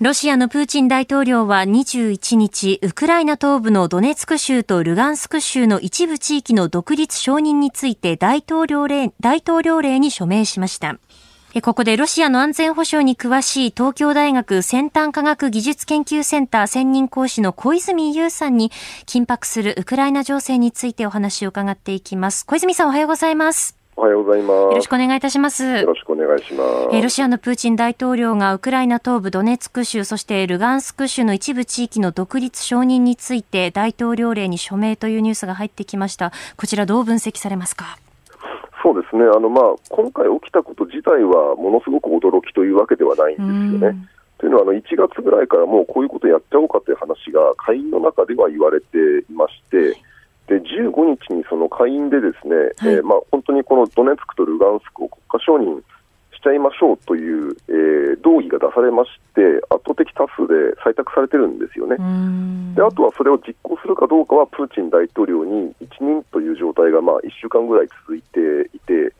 [0.00, 11.00] ロシアのプーチン大統領は21日、ウクライナ東部のドネツク州とルガンスク州の一部地域の独立承認について大統領令大統領令に署名しました。
[11.62, 18.70] ここでロシアの安全保障に詳しい東京大学先端科学技術研究センター専任講師の小泉優さんに
[19.06, 22.46] 緊迫するウクライナ情勢についてお話を伺っていきます。
[22.46, 23.76] 小泉さんおはようございます。
[23.96, 24.52] おはようございます。
[24.52, 25.64] よろしくお願いいたします。
[25.64, 26.96] よろしくお願いします。
[26.96, 36.32] えロシアのプーチン大統領がウクライナ東部ドネツク州、そしてルガンスク州の一部地域の独立承認について大統領令に署名というニュースが入ってきました。
[36.56, 37.98] こちらどう分析されますか？
[38.88, 39.24] そうですね。
[39.24, 44.08] あの、まあ、今回起きたこと自体はものすごく驚きというわけではないんですよね。
[44.38, 48.96] というのはあの1月ぐらいからもうこういうことやっちゃおうかという話が会員の中では言われて
[49.28, 49.92] いまして、
[50.46, 55.82] で15日にその下院でですね、はい、えー、まあ、本当にこのドネツクとルガンスクを国家承認
[56.38, 59.42] しちゃいましょうという、えー、動議が出されまして、
[59.74, 61.98] 圧倒的多数で採択されてるんですよね。
[62.74, 68.38] であとはそれを実行するかどうかは、プーチン大統領に一任という状態がまあ1週間ぐらい続いて
[68.72, 69.12] いて、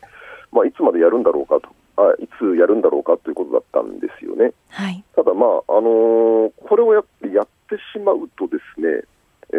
[0.52, 1.68] まあ、いつまでやるんだろうかと。
[1.98, 4.52] あいつやるんだろうかということだったんですよね。
[4.68, 7.02] はい、ただ、まああのー、これをや
[7.34, 9.02] やってしまうとですね、
[9.50, 9.56] え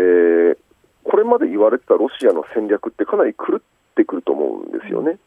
[0.56, 0.58] ー、
[1.04, 3.62] これまで言われてたロシアの戦略ってかなり狂っ
[3.95, 5.19] てくると思うんですよね。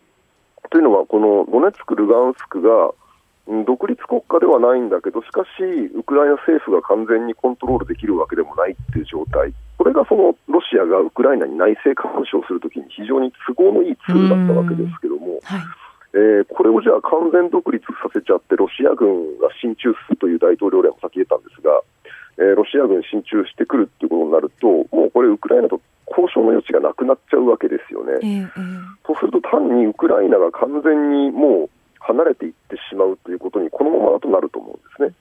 [0.70, 2.92] というのは、このドネツク、ルガンスクが
[3.66, 5.62] 独立国家ではないんだけど、しかし、
[5.94, 15.61] ウクライナ政府が完全にコントロールできるわけでもないっていう状態、これがそのロシアがウクライナに内政干渉するときに非常に都合のいいツールだったわけですけども、はい、
[16.14, 19.11] えー、これをじゃあ完全独立させちゃって、ロシア軍
[19.42, 21.83] が進駐するという大統領令も先出たんですが、
[22.38, 28.12] えー、ロシア軍進駐してくるっていうことになると、もうこれ、ウクライナと交渉の余地がなくなっちゃうわけですよね。
[28.23, 28.49] えー、
[29.07, 35.14] そうすると、単にウクライナが完全にもう離れていってしまうということに、このままだとなると思うんですね。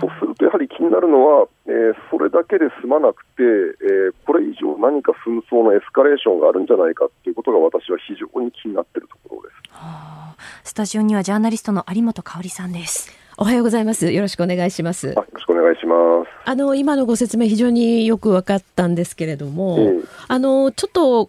[0.00, 9.54] とすると、やはり気になるのは、えー、それだけで済まなくて、えー、これ以上何か紛争のエスカレーションがあるんじゃないかということが、私は非常に気になっているところです。
[9.70, 13.22] はあ、スタジオにはジャーナリストの有本香里さんです。
[13.42, 14.08] おはようございます。
[14.12, 15.08] よろしくお願いします。
[15.08, 16.30] よろしくお願いします。
[16.44, 21.28] あの今のご説明非常によく分かったんですけれども、うん、あのちょっと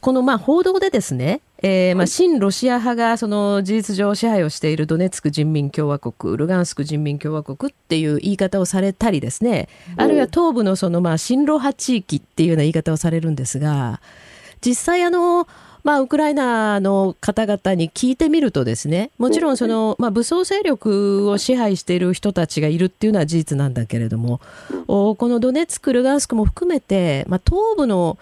[0.00, 14.00] このまあ報道でですね、えー、まあ親ロシア派がその事実上支配をしているドネツク人民共和国、ルガンスク人民共和国っていう言い方をされたりですね、あるいは東部のそのまあ親ロ派地域っていうような言い方をされるんですが、
[14.60, 15.46] 実際あの
[15.84, 24.40] まあ、ウクライナの方々に聞いてみるとですね、もちろんその、まあ、武装勢力を支配している人たちがいるっていうのは事実なんだけれども、
[24.86, 28.18] このドネツク、ルガンスクも含めて、まあ、東部の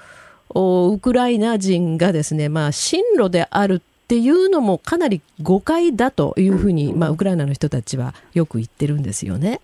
[0.55, 9.61] ウクライナ人がですね、まあ、進路であるっていうのもかなり誤解だというふうに、まあ、ウクライナの人たちはよく言ってるんですよね。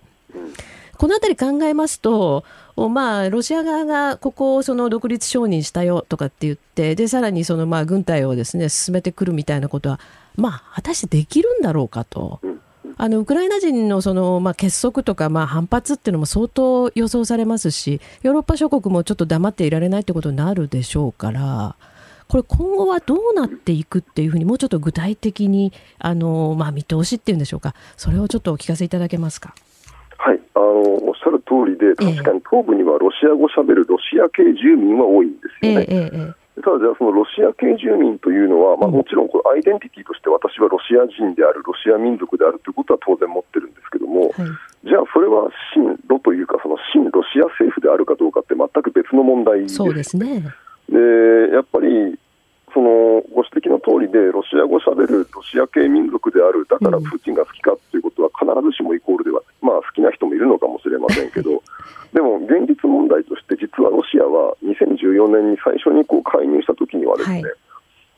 [0.97, 2.43] このあたり考えますと、
[2.87, 9.99] まあ、ロシア側がここをその独立承認したよとかって言って、で、さらにそのまあ軍隊をですね、進めてくるみたいなことは、
[10.37, 12.39] まあ、果たしてできるんだろうかと。
[13.01, 21.75] あのウクライナ人のその、まあ、結束とか、まあ、反発っていうのも相当予想されますし、ヨーロッパ諸国もちょっと黙っていられないってことになるでしょうから、
[22.27, 29.55] これ、今後はどうなっていくっていうふうに、もうちょっと具体的にあの、まあ、見通しっていうんでしょうか、それをちょっとお聞かせいただけますか。
[30.17, 35.85] はいあのゃる通りで、確かに東部にはロシア語しゃべるロシア系住民は多いんですよね。
[35.87, 44.31] えーえーただ、じゃあそのロシア系住民というのは、まあ、もちろんこれアイデンティティとして私はロシア人である、ロシア民族であるということは当然持ってるんですけども、はい、
[44.83, 49.75] じゃあそれは親ロというか、その親ロシア政府であるかどうかって全く別の問題です。
[49.75, 50.43] そうですね。
[50.89, 50.99] で
[51.53, 52.19] やっぱり
[52.73, 61.61] そのご指摘の通りで、ロシア語をしゃべるロシア系民族である、だからプーチンが好きかということは、必ずしもイコールでは、まあ、好きな人もいるのかもしれませんけど、
[62.13, 67.53] でも現実問題として、実はロシアは2014年に最初にこう介入したときにはですね、はい、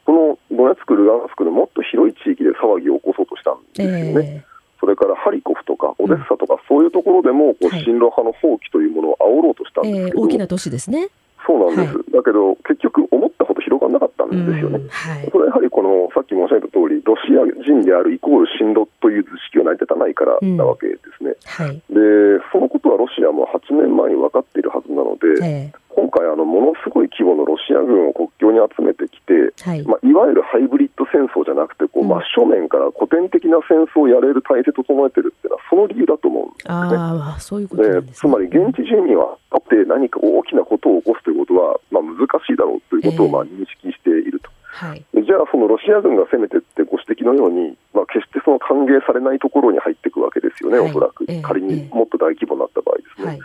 [0.05, 3.87] このドネツク、ルガンスクのもっと広い地域で騒ぎを起こそうとしたんですよ
[4.21, 4.43] ね。
[4.43, 11.09] えーそれからハリコフとかオデッサとか、そういうところでもこう親ロ派の放棄というものを煽ろうとしたんですけど、えー、大きな都市ですね。
[11.45, 14.87] そうなんです、はい、だけど結局、思ったほど広がらなかったんですよね、うん。
[14.89, 21.65] はい、それはやはりこのさっき申し上げた通り、ロシア人であるイコール親ロという図式が成り立たないからなわけですね、うん。
[21.65, 36.73] はい、でそのことはロシアも8年前に分かっているはずなので、今回あの、ものすごい規模のロシア軍を国境に集めてきて、はい、まあ、いわゆるハイブリッド戦争じゃなくてこう、真正面から古典的な戦争をやれる体制整えてるっていうのは、その理由だと思うんですね。
[36.73, 44.49] あそういうことで、ね、つまり現地住民は、だって何か大きなことを起こすということは、まあ、難しいだろうということをまあ認識していると。
[44.71, 53.27] はい、じゃあ、そのロシア軍が攻めていってご指摘のように、まあ、決してその歓迎されないところに入っていくわけですよね、はい、おそらく、仮にもっと大規模になった場合ですね。
[53.27, 53.37] はい、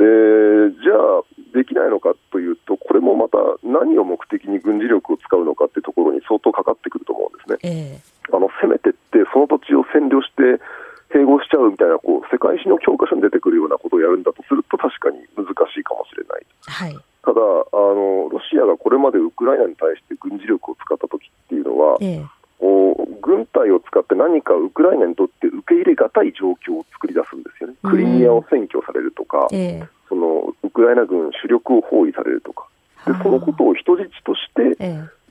[0.00, 8.00] でじゃあ、できないのかというと、これもまた何を目的に軍事力を使うのかというところに相当かかってくると思うんですね。
[8.26, 10.62] えー、あの攻めていって、その土地を占領して、
[11.12, 22.24] 併合しちゃうみたいなこう世界史の教科書に出てくるようなことをやるんだとすると確かに難しいかもしれない、はい、ただあの、ロシアがこれまでウクライナに対して軍事力を使った時っていうのは、ええ、
[23.20, 32.66] 軍隊を使って何かウクライナにとって受け入れがたい状況を作り出すんですよね、クリミアを占拠されるとか、え、そのウクライナ軍主力を包囲されるとか、
[33.06, 34.76] でそのことを人質として、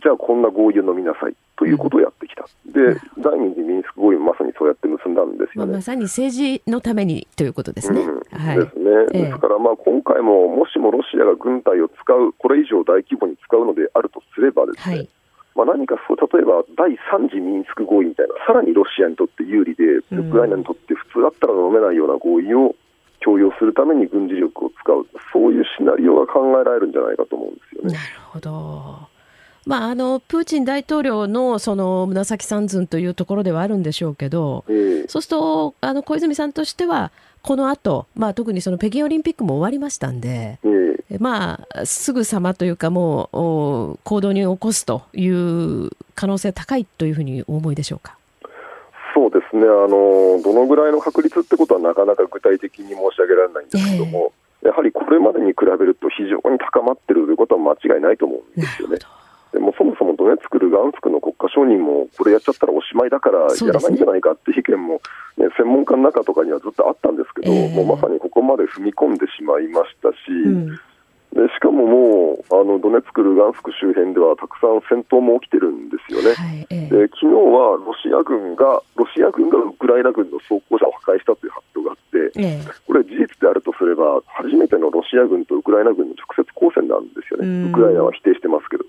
[0.01, 8.01] じゃあこんな合意を飲みなさいということをやってきた、で第二次ミンスク合意もまさにそうやって結んだんですよね、まあ、まさに政治のためにということですね。
[8.01, 8.38] うん。
[8.38, 15.10] はい、ですね、ですからまあ今回ももしもロシアが軍隊を使う、これ以上大規模に使うのであるとすればですね、はい。
[15.54, 22.75] まあ、何かそう例えば第3次ミンスク合意みたいな、さらにロシアにとって有利で、ウクライナにとって普通だったら飲めないような合意を
[23.31, 27.93] 強要するために軍事力を使う、そういうシナリオが考えられるんじゃないかと思うんですよね。
[27.93, 29.11] なるほど
[29.63, 37.11] まあ、あのプーチン大統領のその紫三寸というところではあるんでしょうけど、えー、そうするとあの小泉さんとしては、
[37.43, 43.25] この後、まあ特にその北京オリンピックも終わりましたんで、えー、まあ、すぐさまというか、も
[43.95, 48.17] う行動に起こすという可能性高いというふうにお思いでしょうか？
[49.51, 54.31] ですねあの、どのぐらいの確率ってことはなかなか具体的に申し上げられないんですけども、
[54.63, 58.97] えー、やはりこれまでに比べると非常に高まっているということは間違いないと思うんですよね。
[59.51, 65.01] でもそもそもドネツク、ルガンスクの国家承認もこれやっちゃったらおしまいだからやらないんじゃないかって意見も、
[65.35, 70.79] ね、専門家の中とかにはずっとあったんですけど、えー、もうまさにここまで踏み込んでしまいましたし、うん
[71.31, 88.83] でしかももうあのドネツク、ルガンスク周辺ではたくさん戦闘も起きてるんですよね、はいええ、で昨日はロシア軍がロシア軍がウクライナ軍の装甲車を破壊したという発表があって、え、これ、事実であるとすれば、初めてのロシア軍とウクライナ軍の直接交戦なんですよね、ウクライナは否定してますけど。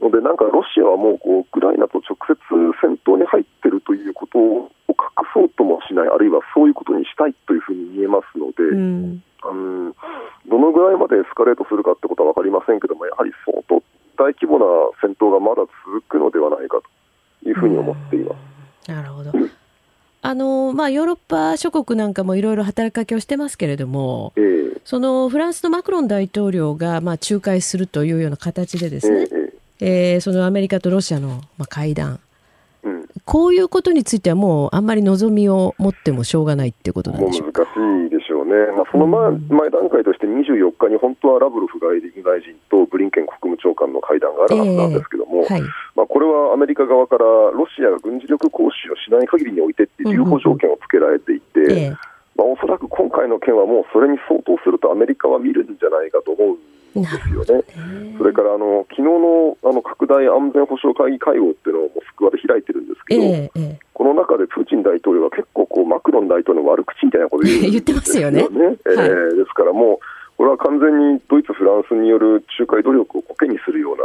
[0.00, 2.36] ので、なんかロシアはもうこうウクライナと直接
[2.80, 4.94] 戦闘に入ってるということを隠
[5.34, 8.62] そうともしない、あるいはそういうことにしたいというふうに見えますので。
[8.62, 9.22] うん。
[9.44, 9.94] うん
[10.48, 13.82] どのぐらいまでエスカレートするかってことは分かりませんけども、やはり相当
[14.16, 14.64] 大規模な
[15.00, 16.80] 戦闘がまだ続くのではないか
[17.42, 18.34] というふうに思っていま
[18.86, 18.90] す。
[18.90, 19.32] なるほど。
[20.20, 29.28] あのまあ、ヨーロッパ諸国なんかもいろいろ働きかけをしてますけれども、えー、そのフランスのマクロン大統領がまあ仲介するというような形でですね、
[29.80, 32.18] えー、えー、そのアメリカとロシアのまあ会談、
[32.82, 37.64] うん、こういうことについてはもうあんまり望みを持ってもしょうがないっていうことなんでしょうか？
[37.64, 38.16] 難しいで
[38.48, 45.62] ね、まあ、その前,、前段階として24日に本当はラブロフ外務大臣とブリンケン国務長官の会談があるはずなんですけども、えーはい、
[45.94, 51.90] まあ、これはアメリカ側からロシアが軍事力行使をしない限りにおいてっていう留保条件をつけられていて、うんうんえ。
[51.92, 51.96] ー
[52.38, 57.64] まあ、おそらく今回の件はもうそれに相当するとアメリカは見るんじゃないかと思うんですよね。
[58.18, 68.40] それからあの昨日のあの拡大安全保障会議会合っていうのをモスクワで開いてるんですけど、えー、この中でプーチン大統領は結構こうマクロン大統領の悪口みたいなこと言 言ってますよね。
[68.40, 69.98] えー、ですからもう
[70.38, 74.04] これは完全にドイツ、フランスによる仲介努力をコケにするような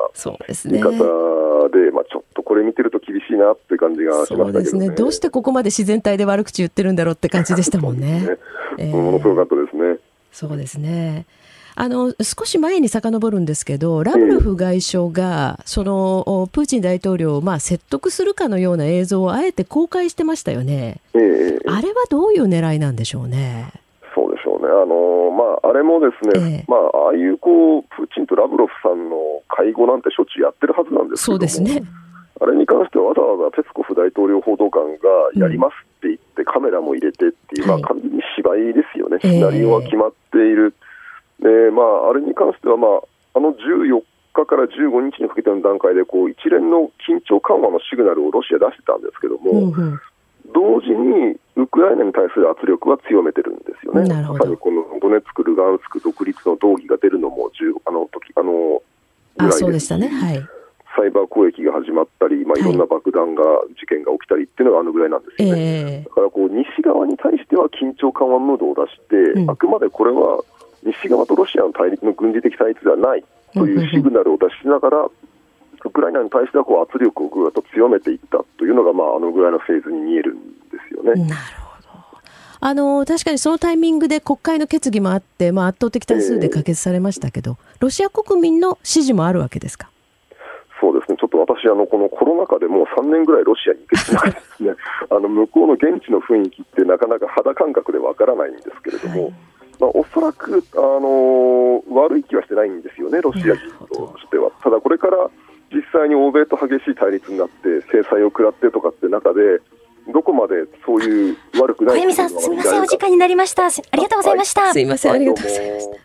[0.66, 8.28] 言い方で、でまあ、ちょっとこれ見てると厳しいなって感じがしましたけど、ね、そうですね、どうしてここまで自然体で悪口言ってるんだろうって感じでしたもんね。
[8.80, 10.00] ねものすごかったですね。
[10.32, 11.28] そうですね。
[11.76, 23.72] あの少し前に遡るんですけど、ラブロフ外相が、そのプーチン大統領をまあ説得するかのような映像をあえて公開してましたよね、えー、あれはどういう狙いなんでしょうね。
[24.64, 31.84] ね、あのまあ、あれもですね、えー、まあ、ああいうこうプーチンとラブロフさんの会合なんてしょっちゅうやってるはずなんですけどそうですね。
[32.40, 40.74] あれに関してはわざわざペスコフ大統領報道官がやりますって言って、カメラも入れてっていう、まあ、完全に芝居ですよね、シナリオは決まっている、
[41.44, 43.02] えー、まあ、あれに関しては、まあ、
[43.36, 44.02] あの14
[44.34, 50.02] 日から15日にかけての段階でこう一連の緊張緩和のシグナルをロシア出してたんですけども、うんうん。
[50.52, 54.08] 同時にウクライナに対する圧力は強めてるんですよね。
[54.10, 57.52] まさにこのドネツク、ルガンスク独立の動議が出るのも
[57.86, 58.82] あの時あの
[59.38, 60.44] ぐらいそうでしたね、はい、
[60.96, 62.64] サイバー攻撃が始まったり、まあ、い。
[62.64, 63.44] ろんな爆弾が、
[63.80, 65.62] 事件が起きたりっていうのがあのぐらいなんですよね。
[65.62, 70.44] えー、だからこう西側に対しては緊張緩和ムードを出して、うん、あくまでこれは
[70.86, 73.24] 西側とロシアの対立の軍事的対立ではない
[73.54, 75.08] というシグナルを出しながら、
[75.86, 81.22] ウクライナに対してはこう圧力をぐっと強めていったというのが、まあ、あのぐらいのフェーズに見えるんですよね。
[81.26, 81.90] なるほど。
[82.62, 89.90] あの確かにそのタイミングで国会の決議もあって、まあ、圧倒的多数で可決されましたけど、えー、ロシア国民の支持もあるわけですか？
[90.80, 94.76] そうですね、ちょっと私、あのこのコロナ禍でもう3年ぐらいロシアに行けてないですね、
[95.10, 99.34] あの向こうの現地の雰囲気ってなかなか肌感覚でわからないんですけれども、はい、
[99.84, 104.52] まあ、おそらく、あの悪い気はしてないんですよね、ロシア人としては。
[104.64, 105.30] ただこれから
[105.74, 109.60] 実際に欧米と激しい対立になって制裁を食らってとかって中で
[110.14, 113.66] どこまでそういう悪くない小さんすみませんお時間になりました。
[113.66, 115.98] ありがとうございました、はい、すみませんありがとうございました。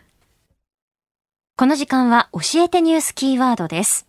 [1.55, 4.07] この時間は教えてニュースキーワードです。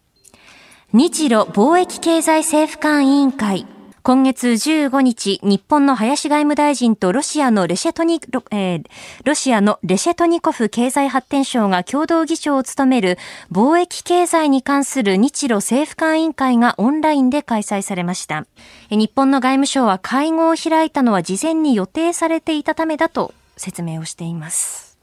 [0.92, 3.66] 日露貿易経済政府間委員会
[4.02, 8.18] 今月15日、日本の林外務大臣とロシアのレシェトニ、
[8.50, 8.84] えー、
[9.24, 13.18] ロシアのレシェトニコフ経済発展省が共同議長を務める
[13.52, 18.46] 貿易経済に関する日露政府間委員会がオンラインで開催されました。
[18.88, 24.96] 日本の外務省は会合を開いたのは事前に予定されていたためだと説明をしています。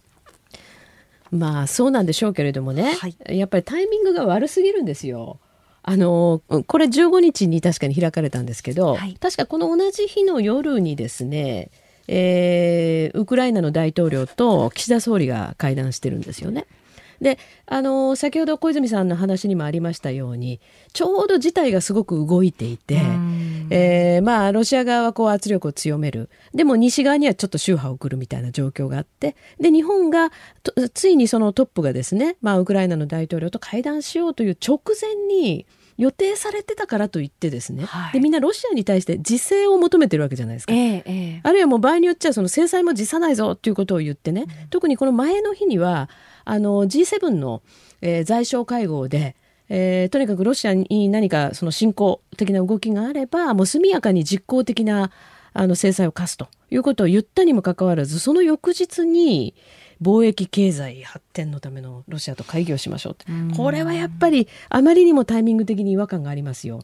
[1.30, 5.38] まあそうなんでしょうけれどもね、はい、やっぱりタイミングが悪すぎるんですよ。
[5.90, 11.72] あのこれ15日に確かに開かれたんですけど、はい、確かこの同じ日の夜にですね、
[12.10, 16.66] えー、ウクライナの大統領と岸田総理が会談してるんですよね。
[17.22, 20.60] であの先ほど小泉さんの話にもありましたように
[20.92, 23.02] ちょうど事態がすごく動いていて、
[23.70, 26.30] えー、まあロシア側はこう圧力を強める。
[26.54, 30.34] でも西側にはちょっと宗派を送るみたいな状況があってで日本が
[30.94, 35.66] ついにそのトップがですね、まあ、ウクライナの大統領と会談しようという直前に
[35.98, 46.10] 予定されてたからといってですね、はい、でみんなロシアに対して自制を求めてるわけじゃないですか、えーえー、あるいはもう場合によっちゃその制裁も辞さないぞということを言ってね、うん、特にこの前の日には
[46.46, 47.64] あの G7 の、
[48.02, 49.36] えー、財相会合で
[49.70, 55.12] えー、とにかくロシアに何かその侵攻的な動きがあればもう速やかに実効的な
[55.54, 59.56] あの制裁を科すということを言ったにもかかわらずその翌日に
[60.02, 63.26] 貿易経済発展のためのロシアと会議をしましょうって。
[63.56, 66.84] これはやっぱりあまりにもタイミング的に違和感がありますよ。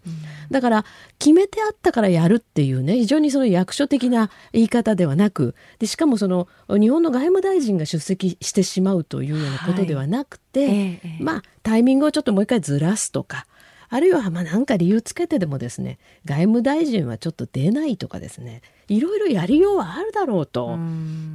[0.51, 0.85] だから
[1.19, 13.45] 決めてあったからやるっていうね非常にその役所的な言い方ではなくでしかもその日本の外務大臣が出席してしまうというようなことではなくて、はいええ、まあタイミングをちょっともう一回ずらすとか
[13.93, 20.77] あるいはまあなんか理由つけてでもですね外務大臣はちょっと出ないとかですねいろいろやりようはあるだろうと。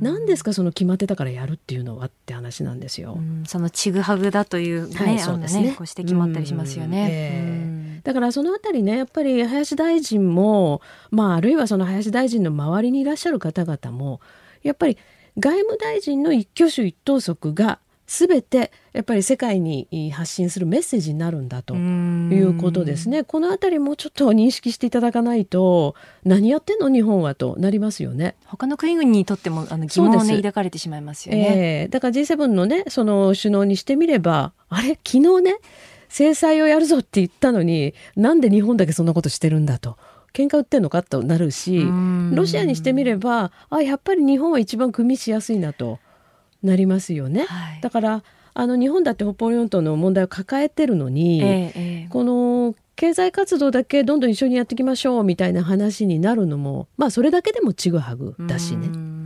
[0.01, 3.17] 何ですかその決まってたからやるっていうのはって話なんですよ。
[3.47, 5.77] そのちぐはぐだというね、はい、そうですね。
[5.79, 7.09] ご指摘もあったりしますよね。
[7.11, 10.83] えー、だからそのあたりねやっぱり林大臣も
[11.13, 14.21] まああるいはその林大臣の周りにいらっしゃる方々も
[14.63, 14.99] やっぱり
[15.39, 17.79] 外務大臣の一挙手一投足が
[18.09, 23.23] 全てやっぱり世界に発信するメッセージになるんだということですね。
[23.23, 25.95] このあたりもうちょっと認識していただかないと
[26.25, 28.35] 何やってんの日本はとなりますよね。
[28.47, 31.83] 他の国々にとってもあの疑問をね抱かれてしまいますよね。
[31.83, 34.99] えー、だから G7 のねその首脳にしてみればあれ？
[35.07, 35.59] 昨日ね
[36.09, 39.99] 制裁をやるぞって言ったのになんで日本だけそんなことしてるんだと。
[40.33, 41.85] 喧嘩売ってんのかとなるし
[42.33, 45.99] ロシアにしてみればあやっぱり日本は一番組みしやすいなと
[46.63, 47.45] なりますよね。
[47.45, 48.23] はい、だから
[48.55, 59.18] あの日本だって北方四島の問題を抱えてるのに、ええ、この経済活動だけどんどん一緒にやっていきましょうみたいな話になるのもまあそれだけでもちぐはぐだしね。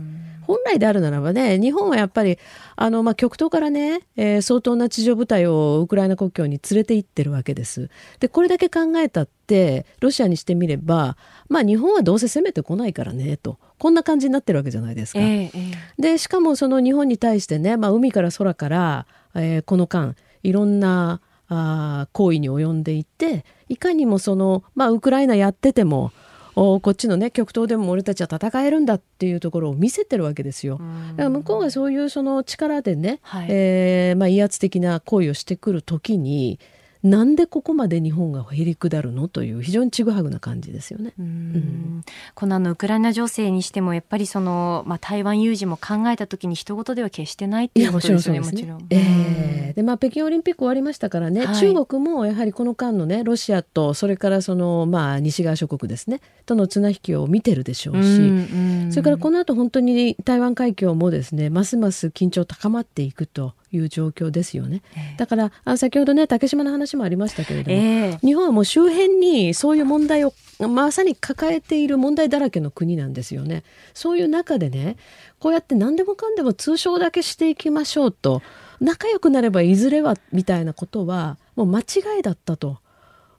[0.45, 2.37] 本来であるならばね日本はやっぱり
[2.75, 7.89] あの、まあ、極東からね、えー、相当な地上部隊をウクライナ国境に連れて行ってるわけです。
[8.19, 11.17] でこれだけ考えたってロシアにしてみれば、
[11.49, 15.19] まあ、日本はどうせ攻めてこないからねとこんな感じになってるわけじゃないですか。
[15.19, 26.11] えー、でしかもその日本に対してね、まあ、海から空から、えー、この間いろんなあ行為に及んでいていかにもその、まあ、ウクライナやってても
[26.55, 30.79] こっちのね極東でも俺たちは戦えるんだっていうところを見せてるわけですよ。
[31.11, 36.59] だから向こうがそういうその力でね、はい、えー、まあ、威圧的な行為をしてくる時に
[37.03, 41.13] なんでここまで日本がへりくだるのという非常にちぐはぐな感じですよね。
[41.19, 48.39] うん、このあのウクライナ情勢にしてもやっぱりその、まあ、台湾有事も考えた時に一言では決してないっていうことですね。
[48.39, 48.85] もちろん。
[48.89, 63.55] えー、でまあ北京オリンピック終わりましたからね、はい、中国もやはりこの間のねロシアとそれからそのまあ西側諸国ですねとの綱引きを見てるでしょうし、うんうん、それからこの後本当に台湾海峡もですねますます緊張高まっていくと。
[63.73, 64.81] いう状況ですよね。
[65.17, 73.63] だからあ先ほどね竹島の話もありましたけれども、えー、日本はもう周辺にそういう問題をまさに抱えている問題だらけの国なんですよね。
[73.93, 74.97] そういう中でね
[75.39, 78.41] こうやって何でもかんでも通称だけしていきましょうと
[78.79, 82.79] 仲良くなればいずれはみたいなことはもう間違いだったと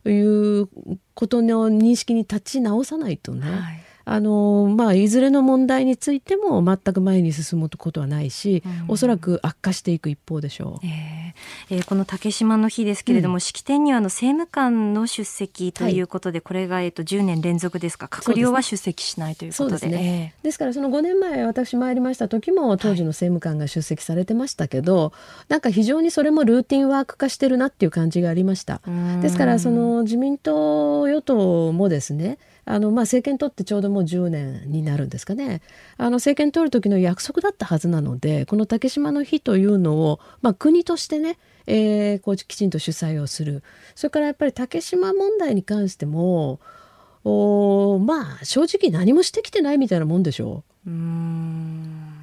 [0.04, 0.68] いう
[1.14, 3.50] ことの認識に立ち直さないとね。
[3.50, 11.24] はいあのまあ、いずれの問題についても全く前に進むことはないし、うん、おそらく悪化していく一方でしょう、えー
[11.70, 18.06] えー、この竹島の日ですけれども、うん、式典にはあの政務官の出席ということで、はい、これが、えー、と10年連続ですか。
[18.06, 25.12] 閣僚は出席しないということでですね、えー、ですからその5年前私参りました時も当時の政務官が出席されてましたけど、はい、
[25.48, 28.80] なんか非常にそれもルーティンワーク化してるなっていう感じがありました。
[29.20, 35.62] ですからその自民党与党もですねあの、まあ、政権取ってちょうどもう10年になるんですかね。
[35.96, 43.62] あの政権取る時の約束だったはずなのでこの竹島の日というのを、まあ、国としてねえー、こうきちんと主催をする。
[43.94, 46.60] それからやっぱり竹島問題に関しても
[47.24, 50.94] おまあ正直何もしてきてないみたいなもんでしょう。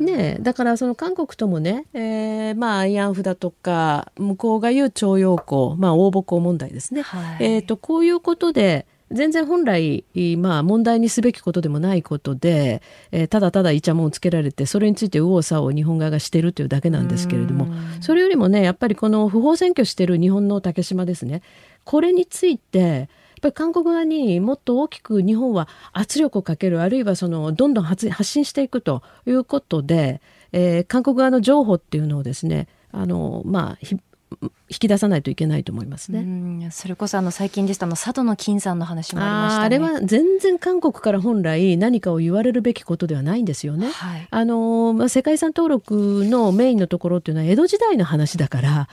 [0.04, 10.06] ねだからその韓国ともね、えー、まあ慰安婦だとか向こうが言う徴用工、まあ、応募工問題ですね、はい、えーとこういうことで全然本来、
[10.38, 12.82] まあ、問題にすべきことでもないことで、
[13.12, 17.68] えー、ただただイチャモンをつけられてそれについて右往左往日本側がしてるというだけなんですけれども
[18.00, 21.42] それよりもねやっぱりこの不法占拠してる日本の竹島ですね
[21.84, 23.08] これについてやっ
[23.42, 33.96] ぱり韓国側にもっと大きく日本は圧力をかけるあるいはそのどんどん発信していくということで、えー、韓国側の情報っていうのをですねあのまあ
[34.42, 36.70] 引き出さないといけないと思いますね。
[36.72, 43.90] それこそあの最近ですとあの佐渡の金山の話もありました、ね、あれは全然韓国から本来何かを言われるべきことではないんですよね。
[43.90, 48.90] はい、あのまあ世界遺産登録のメインのところっていうのは江戸時代の話だから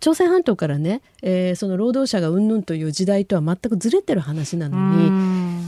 [0.00, 5.10] 朝鮮半島からね、えー、その労働者がうんぬんという時代とは全くずれてる話なのに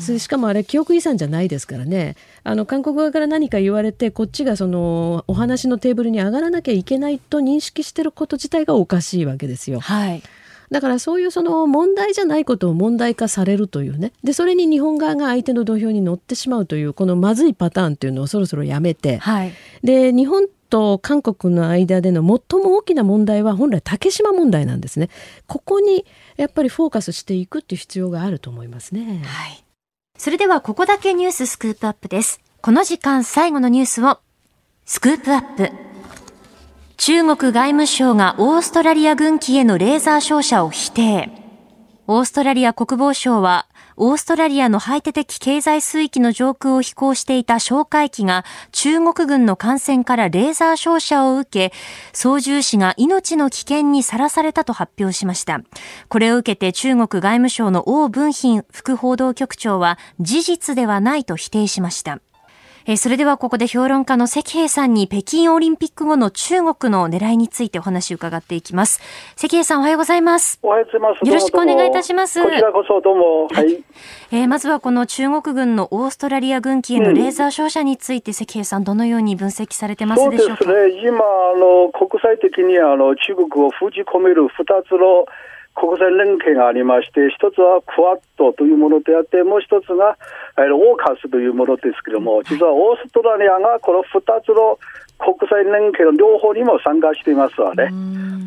[0.01, 2.17] しかもあれ記憶遺産じゃないですからね。
[2.43, 9.81] あの韓国側から何か言われてこっちがそのお話のテーブルに上がらなきゃいけないと認識してること自体がおかしいわけですよ。
[9.81, 10.23] はい。
[10.71, 14.13] だからそういうその問題じゃないことを問題化されるというね。
[14.23, 25.11] でそれに日本側が相手の土俵に乗ってしまうというこのまずいパターンというのをそろそろやめて、はい、で日本と韓国の間での最も大きな問題は本来竹島問題なんですね。
[25.47, 26.05] ここに
[26.37, 29.64] やっぱりフォーカスしていくっていう必要があると思いますね、はい、
[30.17, 32.41] それではここだけニューススクープアップです。
[32.61, 34.21] この時間最後のニュースを。
[34.87, 35.73] スクープアップ。
[36.97, 41.31] 中国外務省がオーストラリア軍機へのレーザー照射を否定。
[42.07, 51.75] オーストラリア国防省は、オーストラリアの排他的経済水域の上空を飛行していた哨戒機が中国軍の艦船からレーザー照射を受け、
[52.13, 55.61] 操縦士が命の危険にさらされたと発表しました。
[56.09, 62.21] これを受けて中国外務省の王文賓副報道局長は事実ではないと否定しました。
[62.87, 69.01] えー、それではここで評論家の関平さんに北京オリンピック後の中国の狙いについてお話を伺っていきます。
[69.37, 70.59] 関平さんおはようございます。
[70.63, 71.27] おはようございます。
[71.27, 72.43] よろしくお願いいたします。
[72.43, 73.49] こちらこそどうも。
[73.49, 73.83] はい。
[74.33, 80.65] えー、まずはこの中国軍のオーストラリア軍機へのレーザー照射について、うん、関平さんどのように分析されてますでしょうか？
[80.65, 81.09] そうですね。
[81.09, 81.21] 今あ
[81.59, 85.25] の国際的にあの中国を封じ込める二つの
[85.75, 90.17] 国際連携がありまして、一つはクワッドというものであって、もう一つが
[90.57, 94.79] オーカスというものですけれども、実はオーストラリアがこの二つの
[95.19, 97.91] 国際連携の両方にも参加していますわね。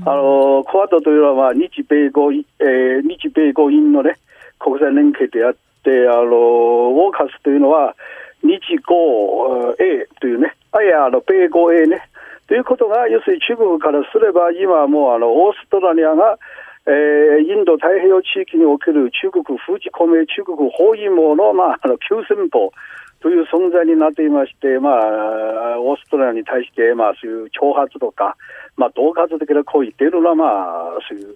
[0.06, 4.18] あのクワッドというのは日米豪、えー、日米豪印のね、
[4.60, 5.54] 国際連携であっ
[5.84, 7.94] て、あのオーカスというのは
[8.42, 8.56] 日
[8.88, 12.08] 豪 A というね、あいや、あの米豪 A ね。
[12.48, 16.40] ということが、要するに中国からすれば、今もうあのオーストラリアが
[16.88, 22.72] えー、インド太平洋地域における中国封じ込め、中国包囲網の、まあ、あの、急戦法
[23.20, 28.38] という存在になっていまして、まあ、オーストラリアに対して、まあ、そういう挑発とか、
[28.78, 31.36] まあ、恫喝的な行為っていうのは、まあ、そういう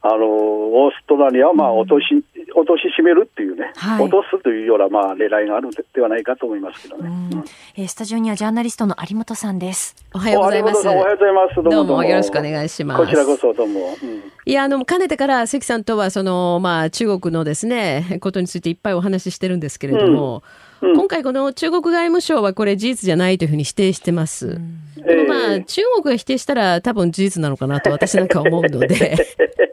[0.00, 2.18] あのオーストラリアをまあ落とし、うん、
[2.54, 7.08] 落とし締めるっていうね、はい、落とすというようなまあ狙いがあるではないかと思いますけどね。
[7.08, 7.44] うん、
[7.76, 9.96] えー、スタジオにはジャーナリストの有本さんです。
[10.14, 10.86] おはようございます。
[10.86, 11.62] おはようございます。
[11.62, 13.00] どうもよろしくお願いします。
[13.00, 13.96] こちらこそどうも。
[14.00, 20.44] うん、いやあのかねてから関さんとはそのまあ中国のですねことについていっぱいお話ししてるんですけれども。
[20.80, 24.60] うん、今回この中国外務省はこれ事実じゃないというふうに否定してます。
[24.96, 29.16] でもまあ、中国が否定したら多分事実なのかなと私なんか思うので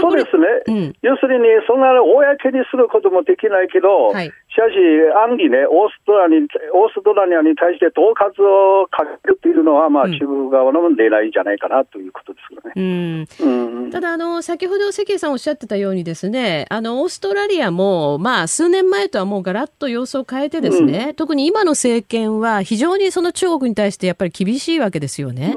[0.00, 4.74] そうですね、うん、要するに、そんな公にすることもできないけど、はい、しかし、
[5.14, 13.26] 暗にね、オーストラリアにオーストラリアに対して恫喝をかけるっていうのは、まあ、中国側の狙いじゃないかなということですよね。
[13.40, 25.54] うん、ただあの、先ほど関さんおっしゃってたようにですね、あのオーストラリアも、まあ、数年前とはもうガラッと様子を変えてですね、うん、特に今の政権は、非常にその中国に対してやっぱり厳しいわけですよね。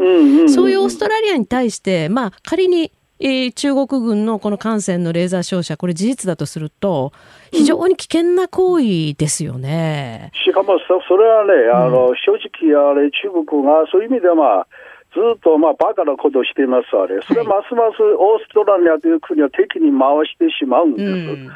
[0.48, 7.14] そういうオーストラリアに対して、まあ、仮にえー、中国軍のこの艦船のレーザー照射、これ事実だとすると、
[7.52, 10.32] 非常に危険な行為ですよね。
[10.44, 14.68] しかもそ、それはね、あの、うん、正直あれ、中国がそういう意味では、まあ、
[15.14, 21.12] ずっとまあバカなことをしていますあれ、それはますますオーストラリアという国を敵に回してしまうんです。
[21.12, 21.52] うん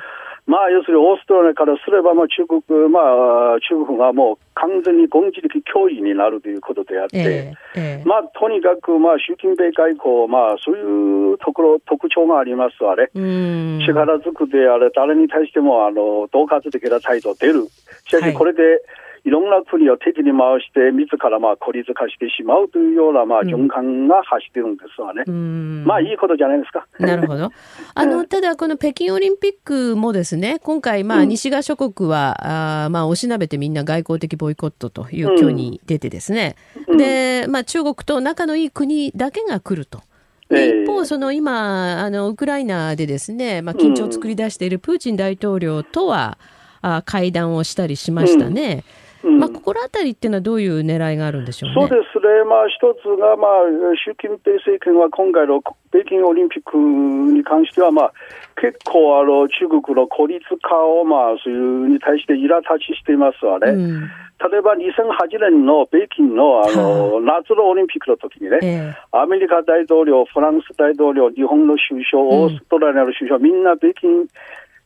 [0.45, 13.09] まあ、要するにオーストラリアからすれば、まあ、中国、まあ、中国がもう完全に軍事的脅威になるということであって、えーえー、まあ、とにかく、まあ、習近平外交、まあ、そういうところ、特徴がありますあれ、
[13.81, 17.67] 力ずくであれ、誰に対しても、あの、恫喝的な態度出る。
[18.05, 18.81] しかし、これで、はい
[19.25, 25.23] いろんな国を敵に回して、自らまあ孤立化してしまうというようなまあ循環が走ってるんですわね。
[25.25, 26.87] うん、まあいいことじゃないですか。
[26.99, 27.49] なるほど。
[27.95, 36.55] あの、ただこの北京オリンピックもですね、今回まあ西側諸国は、うん、あまあおしなべてみんな外交的ボイコットという挙に出てですね、
[36.87, 40.01] うん、で、まあ中国と仲のいい国だけが来ると。
[40.51, 46.37] 一方、その今、あのウクライナでですね、まあ、緊張を作り出しているプーチン大統領とは、
[46.83, 48.83] あ会談をしたりしましたね。
[48.99, 52.19] うんまあ、ここら辺りっていうのは、どういう狙いがあるんでしょう、ね、そうです。
[52.19, 53.51] ね、まあ、一つが、まあ、
[54.05, 58.13] 習近平政権は今回の北京オリンピックに関しては、まあ、
[58.61, 63.71] 結構あの中国の孤立化を、まあ、そういうに対して苛立ちしていますわね。
[63.71, 64.09] うん。
[64.35, 74.27] 例えば2008年の北京のあの、夏のオリンピックの時にね、えー、アメリカ大統領、フランス大統領、日本の首相、オーストラリアの首相、みんな北京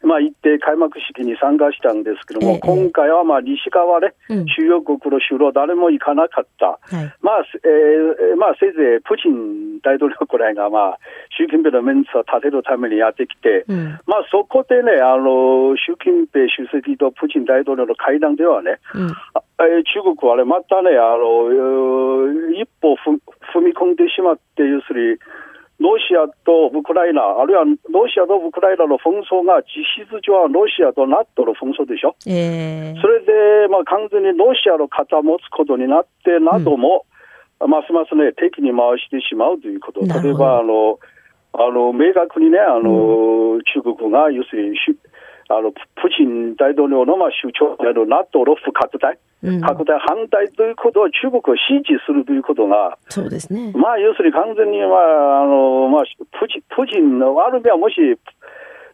[0.01, 10.99] まあ、行って開幕式に参加したんですけども、ええ、今回はまあ西側ね、うん、主要国の首脳、誰も行かなかった、はい、まあえーまあ、せいぜいプーチン大統領くらいが、まあ、
[11.37, 19.11] 習近平のメンツを立てるためにやってきて、うん、まあ、そこでね、あの習近平主席とプーチン大統領の会談ではね、うん、
[19.59, 25.19] え中国はね、またね、あの一歩踏み込んでしまって、要するに、
[25.79, 32.15] ロシアとウクライナ、あるいはロシアとウクライナの紛争が実質上はロシアと NATO の紛争でしょ。
[32.27, 37.05] えー、それで、まあ、完全にロシアの肩を持つことになって、NATO も、
[37.59, 40.01] ますますね、敵に回してしまうということ。
[40.01, 40.99] 例えば、あの、
[41.53, 44.77] あの、明確にね、あの、うん、中国が、要するに、
[45.49, 49.17] あの、プーチン大統領の、まあ、主張である NATO の不拡大。
[49.39, 53.71] 拡大反対ということを中国を支持するということが、そうですね。
[53.71, 56.03] まあ、要するに完全に、まあ、あの、まあ、
[56.37, 57.95] プチ、プーチンの、ある意味はもし、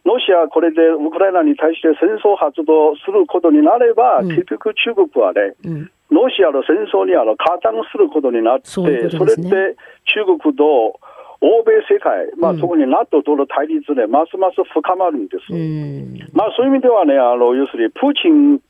[0.06, 9.74] ロシアこれでウクライナに対して戦争発動することになれば、うん、結局中国はね、うん、ロシアの戦争にあの加担することになって、そ、ね、れで
[10.06, 11.02] 中国と
[11.40, 15.52] 欧米世界、まあ、特に NATO との対立でますます深まるんです。
[15.52, 18.60] うん、まあ、そういう意味ではね、あの要するにプーチン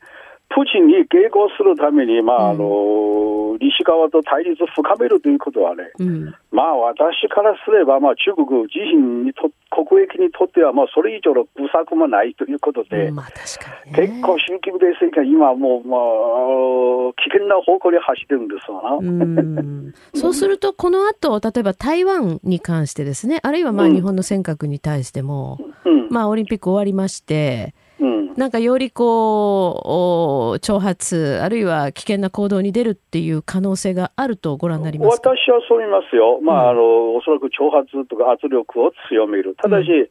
[0.49, 18.97] プーチンに迎合するために、まあ、あの、西側と対立を深めるということはね、うん、まあ、私からすれば、まあ、中国自身にと、国益にとっては、まあ、それ以上の愚策もないということで、まあ、確かに、ね、結構、習近平政権、今もう、まあ、危険な方向に走ってるんですわな。
[18.97, 19.95] うん。
[20.15, 27.86] そうすると、この後、例えば台湾に関してですね、あるいはまあ、日本の尖閣に対しても、うん、まあ、オリンピック終わりまして、うん、
[28.37, 35.31] なんかよりこう、挑発、あるいは危険な行動に出るっていう可能性があるとご覧になりますか？
[35.31, 36.41] 私はそう言いますよ。
[36.43, 39.57] まあ、あの、おそらく挑発とか圧力を強める。
[39.61, 40.09] ただし、うん。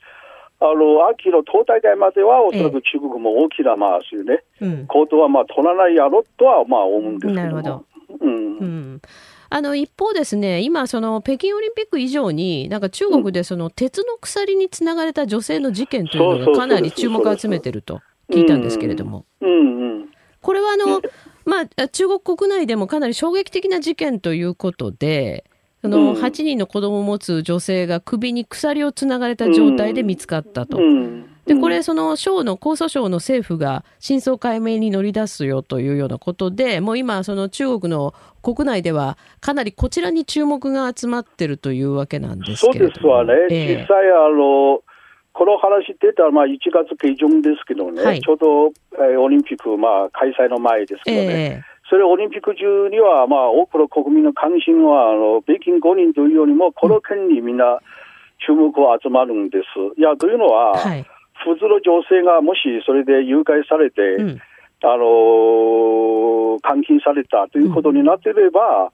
[0.58, 7.86] あの秋の党大会までは、おそらく中国も大きな、まあ、そういうね、うん、行動はまあ取らないやろとはまあ思うんですけどなるほど。
[8.22, 9.02] うん、うん。
[9.50, 19.26] あの一方ですね、今、その北京オリンピック以上に、なんか中国でその鉄の鎖につながれた女性の事件というのがかなり注目を集めてると聞いたんですけれども、
[20.42, 21.02] これはあの、
[21.46, 25.46] まあ、中国国内でもかなり衝撃的な事件ということで、
[25.82, 30.80] その8人の子供を持つ女性が首に鎖をつながれた状態で見つかったと。
[31.46, 42.92] で、これ、その省の、江蘇省の政府が真相解明に乗り出すよというようなことで、もう今、その中国の国内では、かなりこちらに注目が集まってるというわけなんですけれども。
[42.92, 43.34] そうですわね。
[43.52, 44.82] えー、実際、あの、
[45.36, 48.72] この話出たまあ1月下旬ですけどね、はい、ちょうど、
[49.04, 57.80] えー、オリンピック、まあ、開催の前ですけどね、えー、それオリンピック中には、まあ、多くの国民の関心は、あの北京五人というよりも、この件にみんな
[58.48, 60.00] 注目を集まるんです。
[60.00, 61.06] いや、というのは、はい。
[61.44, 64.42] 普通の女性がもしそれで誘拐されて、うん、
[64.84, 68.90] あの監禁されたということになっていれば、うん、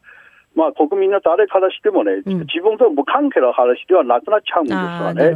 [0.56, 5.36] まあ、国民の誰からしてもね、うん、自分と無関係の話ではなくなっちゃうんですよね。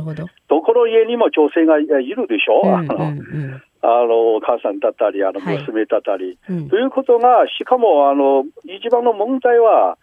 [0.50, 0.62] ど。
[0.62, 3.64] この家にも女性がいるでしょ、うんうんうん。
[3.82, 9.98] あのお母さんだったり、あの娘だったり、はい、ということが、しかもあの一番の問題は、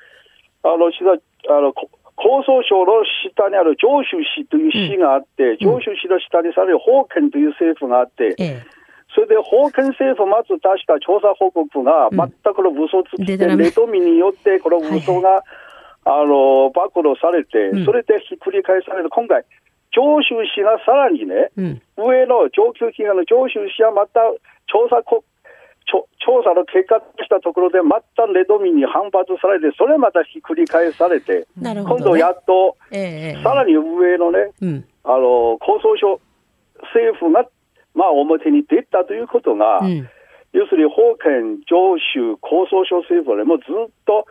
[0.62, 3.02] あのあの構想省の
[3.34, 8.62] 下にある上州市という市があって、うん、上州市の下にさらに法権という政府があって、
[9.14, 15.44] それで法権政府まず出した調査報告が全くの嘘つきで、ネトミによってこの嘘が、
[16.04, 19.44] あの暴露されて、それでひっくり返される、今回、
[19.92, 21.52] 上州市がさらにね、
[21.96, 24.20] 上の上級機関の上州市はまた
[24.66, 25.04] 調査
[26.24, 36.20] 調査の結果としたところで、またレドミに反発されて、それまたひっくり返されて、ね、今度やっと、えー、さらに上のね、うん、あの、構想省、
[36.94, 37.44] 政府が、
[37.94, 40.08] まあ、表に出たということが、うん、
[40.52, 44.26] 要するに、法権、上州、構想省政府はね、もうずっと、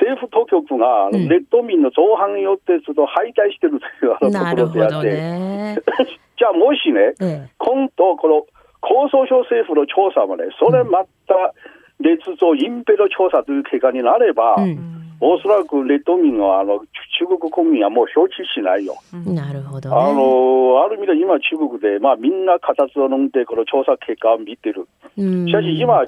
[0.00, 5.76] 政府当局が、うん、レッド民の造反によってちょっと敗退してるというあのところであって、ね、
[6.38, 8.46] じゃあもしね、ええ、今度この
[8.80, 11.54] 構想省政府の調査もね、それまた、
[12.00, 18.98] 捏造隠蔽の調査という結果になれば、うん、おそらくレッド民はあの中国国民はもう承知しないよ。
[19.12, 24.88] なるほど、ね、あのある意味で今、中国で、まあ、みんな形を飲んで、この調査結果を見てる。
[25.14, 26.02] しかし今、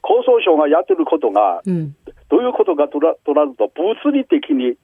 [0.00, 1.94] 構想省がやってることが、うん、
[2.30, 4.78] どういうことかとなると、物理的に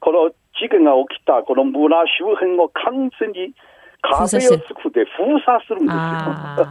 [0.00, 0.28] この
[0.60, 3.54] 事件が起きたこの村周辺を完全に
[4.02, 6.68] 壁を作って封鎖するんですよ。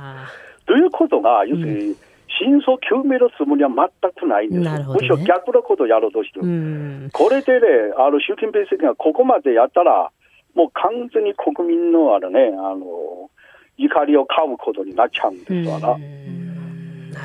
[0.69, 1.95] ということが、要するに、
[2.39, 4.77] 真相究明のつもりは全くないんですよ。
[4.77, 7.09] ね、むしろ逆のことをやろうとしてる。
[7.13, 7.67] これでね、
[7.97, 10.11] あの習近平政権がここまでやったら、
[10.55, 13.29] もう完全に国民のあのね、あの、
[13.77, 15.97] 怒りを買うことになっちゃうんですわな。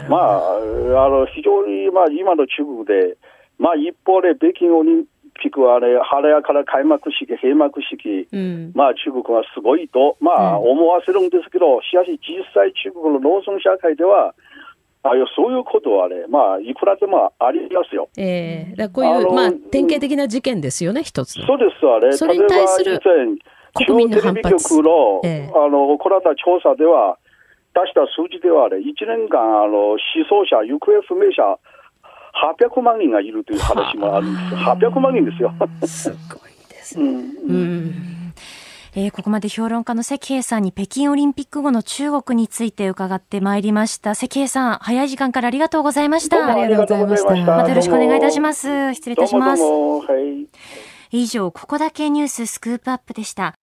[0.08, 0.56] まあ、
[1.06, 3.16] あの、非常に、まあ、今の中国で、
[3.58, 5.04] まあ、一方で北京オリン
[5.40, 14.34] ピックはね、晴れやから開幕式、閉幕式、うん、まあ中国はすごいと、まあ思わせるんですけど、しかし実際中国の農村社会では、
[15.04, 18.08] あそういうことはね、まあ、いくらでもありますよ。
[18.16, 22.12] ええー、だこういう、まあ、典型的な事件ですよね、一つそうですわね。
[22.12, 23.10] それに対する中
[23.94, 27.18] 央テレビ局の、えー、あの、行った調査では、
[27.74, 31.58] 出した数字ではね、1年間、あの、失踪者、行方不明者、
[32.54, 34.60] 800万人がいるという話もあるんですよ。
[34.60, 35.52] 800万人ですよ。
[35.84, 37.04] すごいですね。
[37.04, 38.21] うん、うん
[38.94, 44.14] えー、ここまで評論家の関平さんに北京オリンピック後の中国について伺ってまいりました。
[44.14, 46.46] 関平さん、早い時間からありがとうございました。
[46.46, 47.56] ありがとうございました。
[47.56, 48.94] またよろしくお願いいたします。
[48.94, 49.62] 失礼いたします。
[49.62, 50.00] は
[51.10, 53.54] い、以上、ここだけニューススクープアップでした。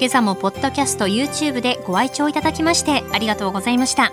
[0.00, 4.12] 今朝もポッドキャスト YouTube でご愛聴いただきましてありがとうございました。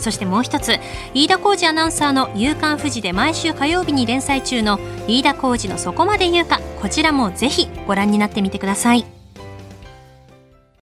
[0.00, 0.78] そしてもう一つ
[1.14, 9.19] 飯田浩二アナウンサーの「夕刊富士」で毎週火曜日に連載中の飯田浩二の「そこまで言うか」こちらもぜひご覧になってみてください。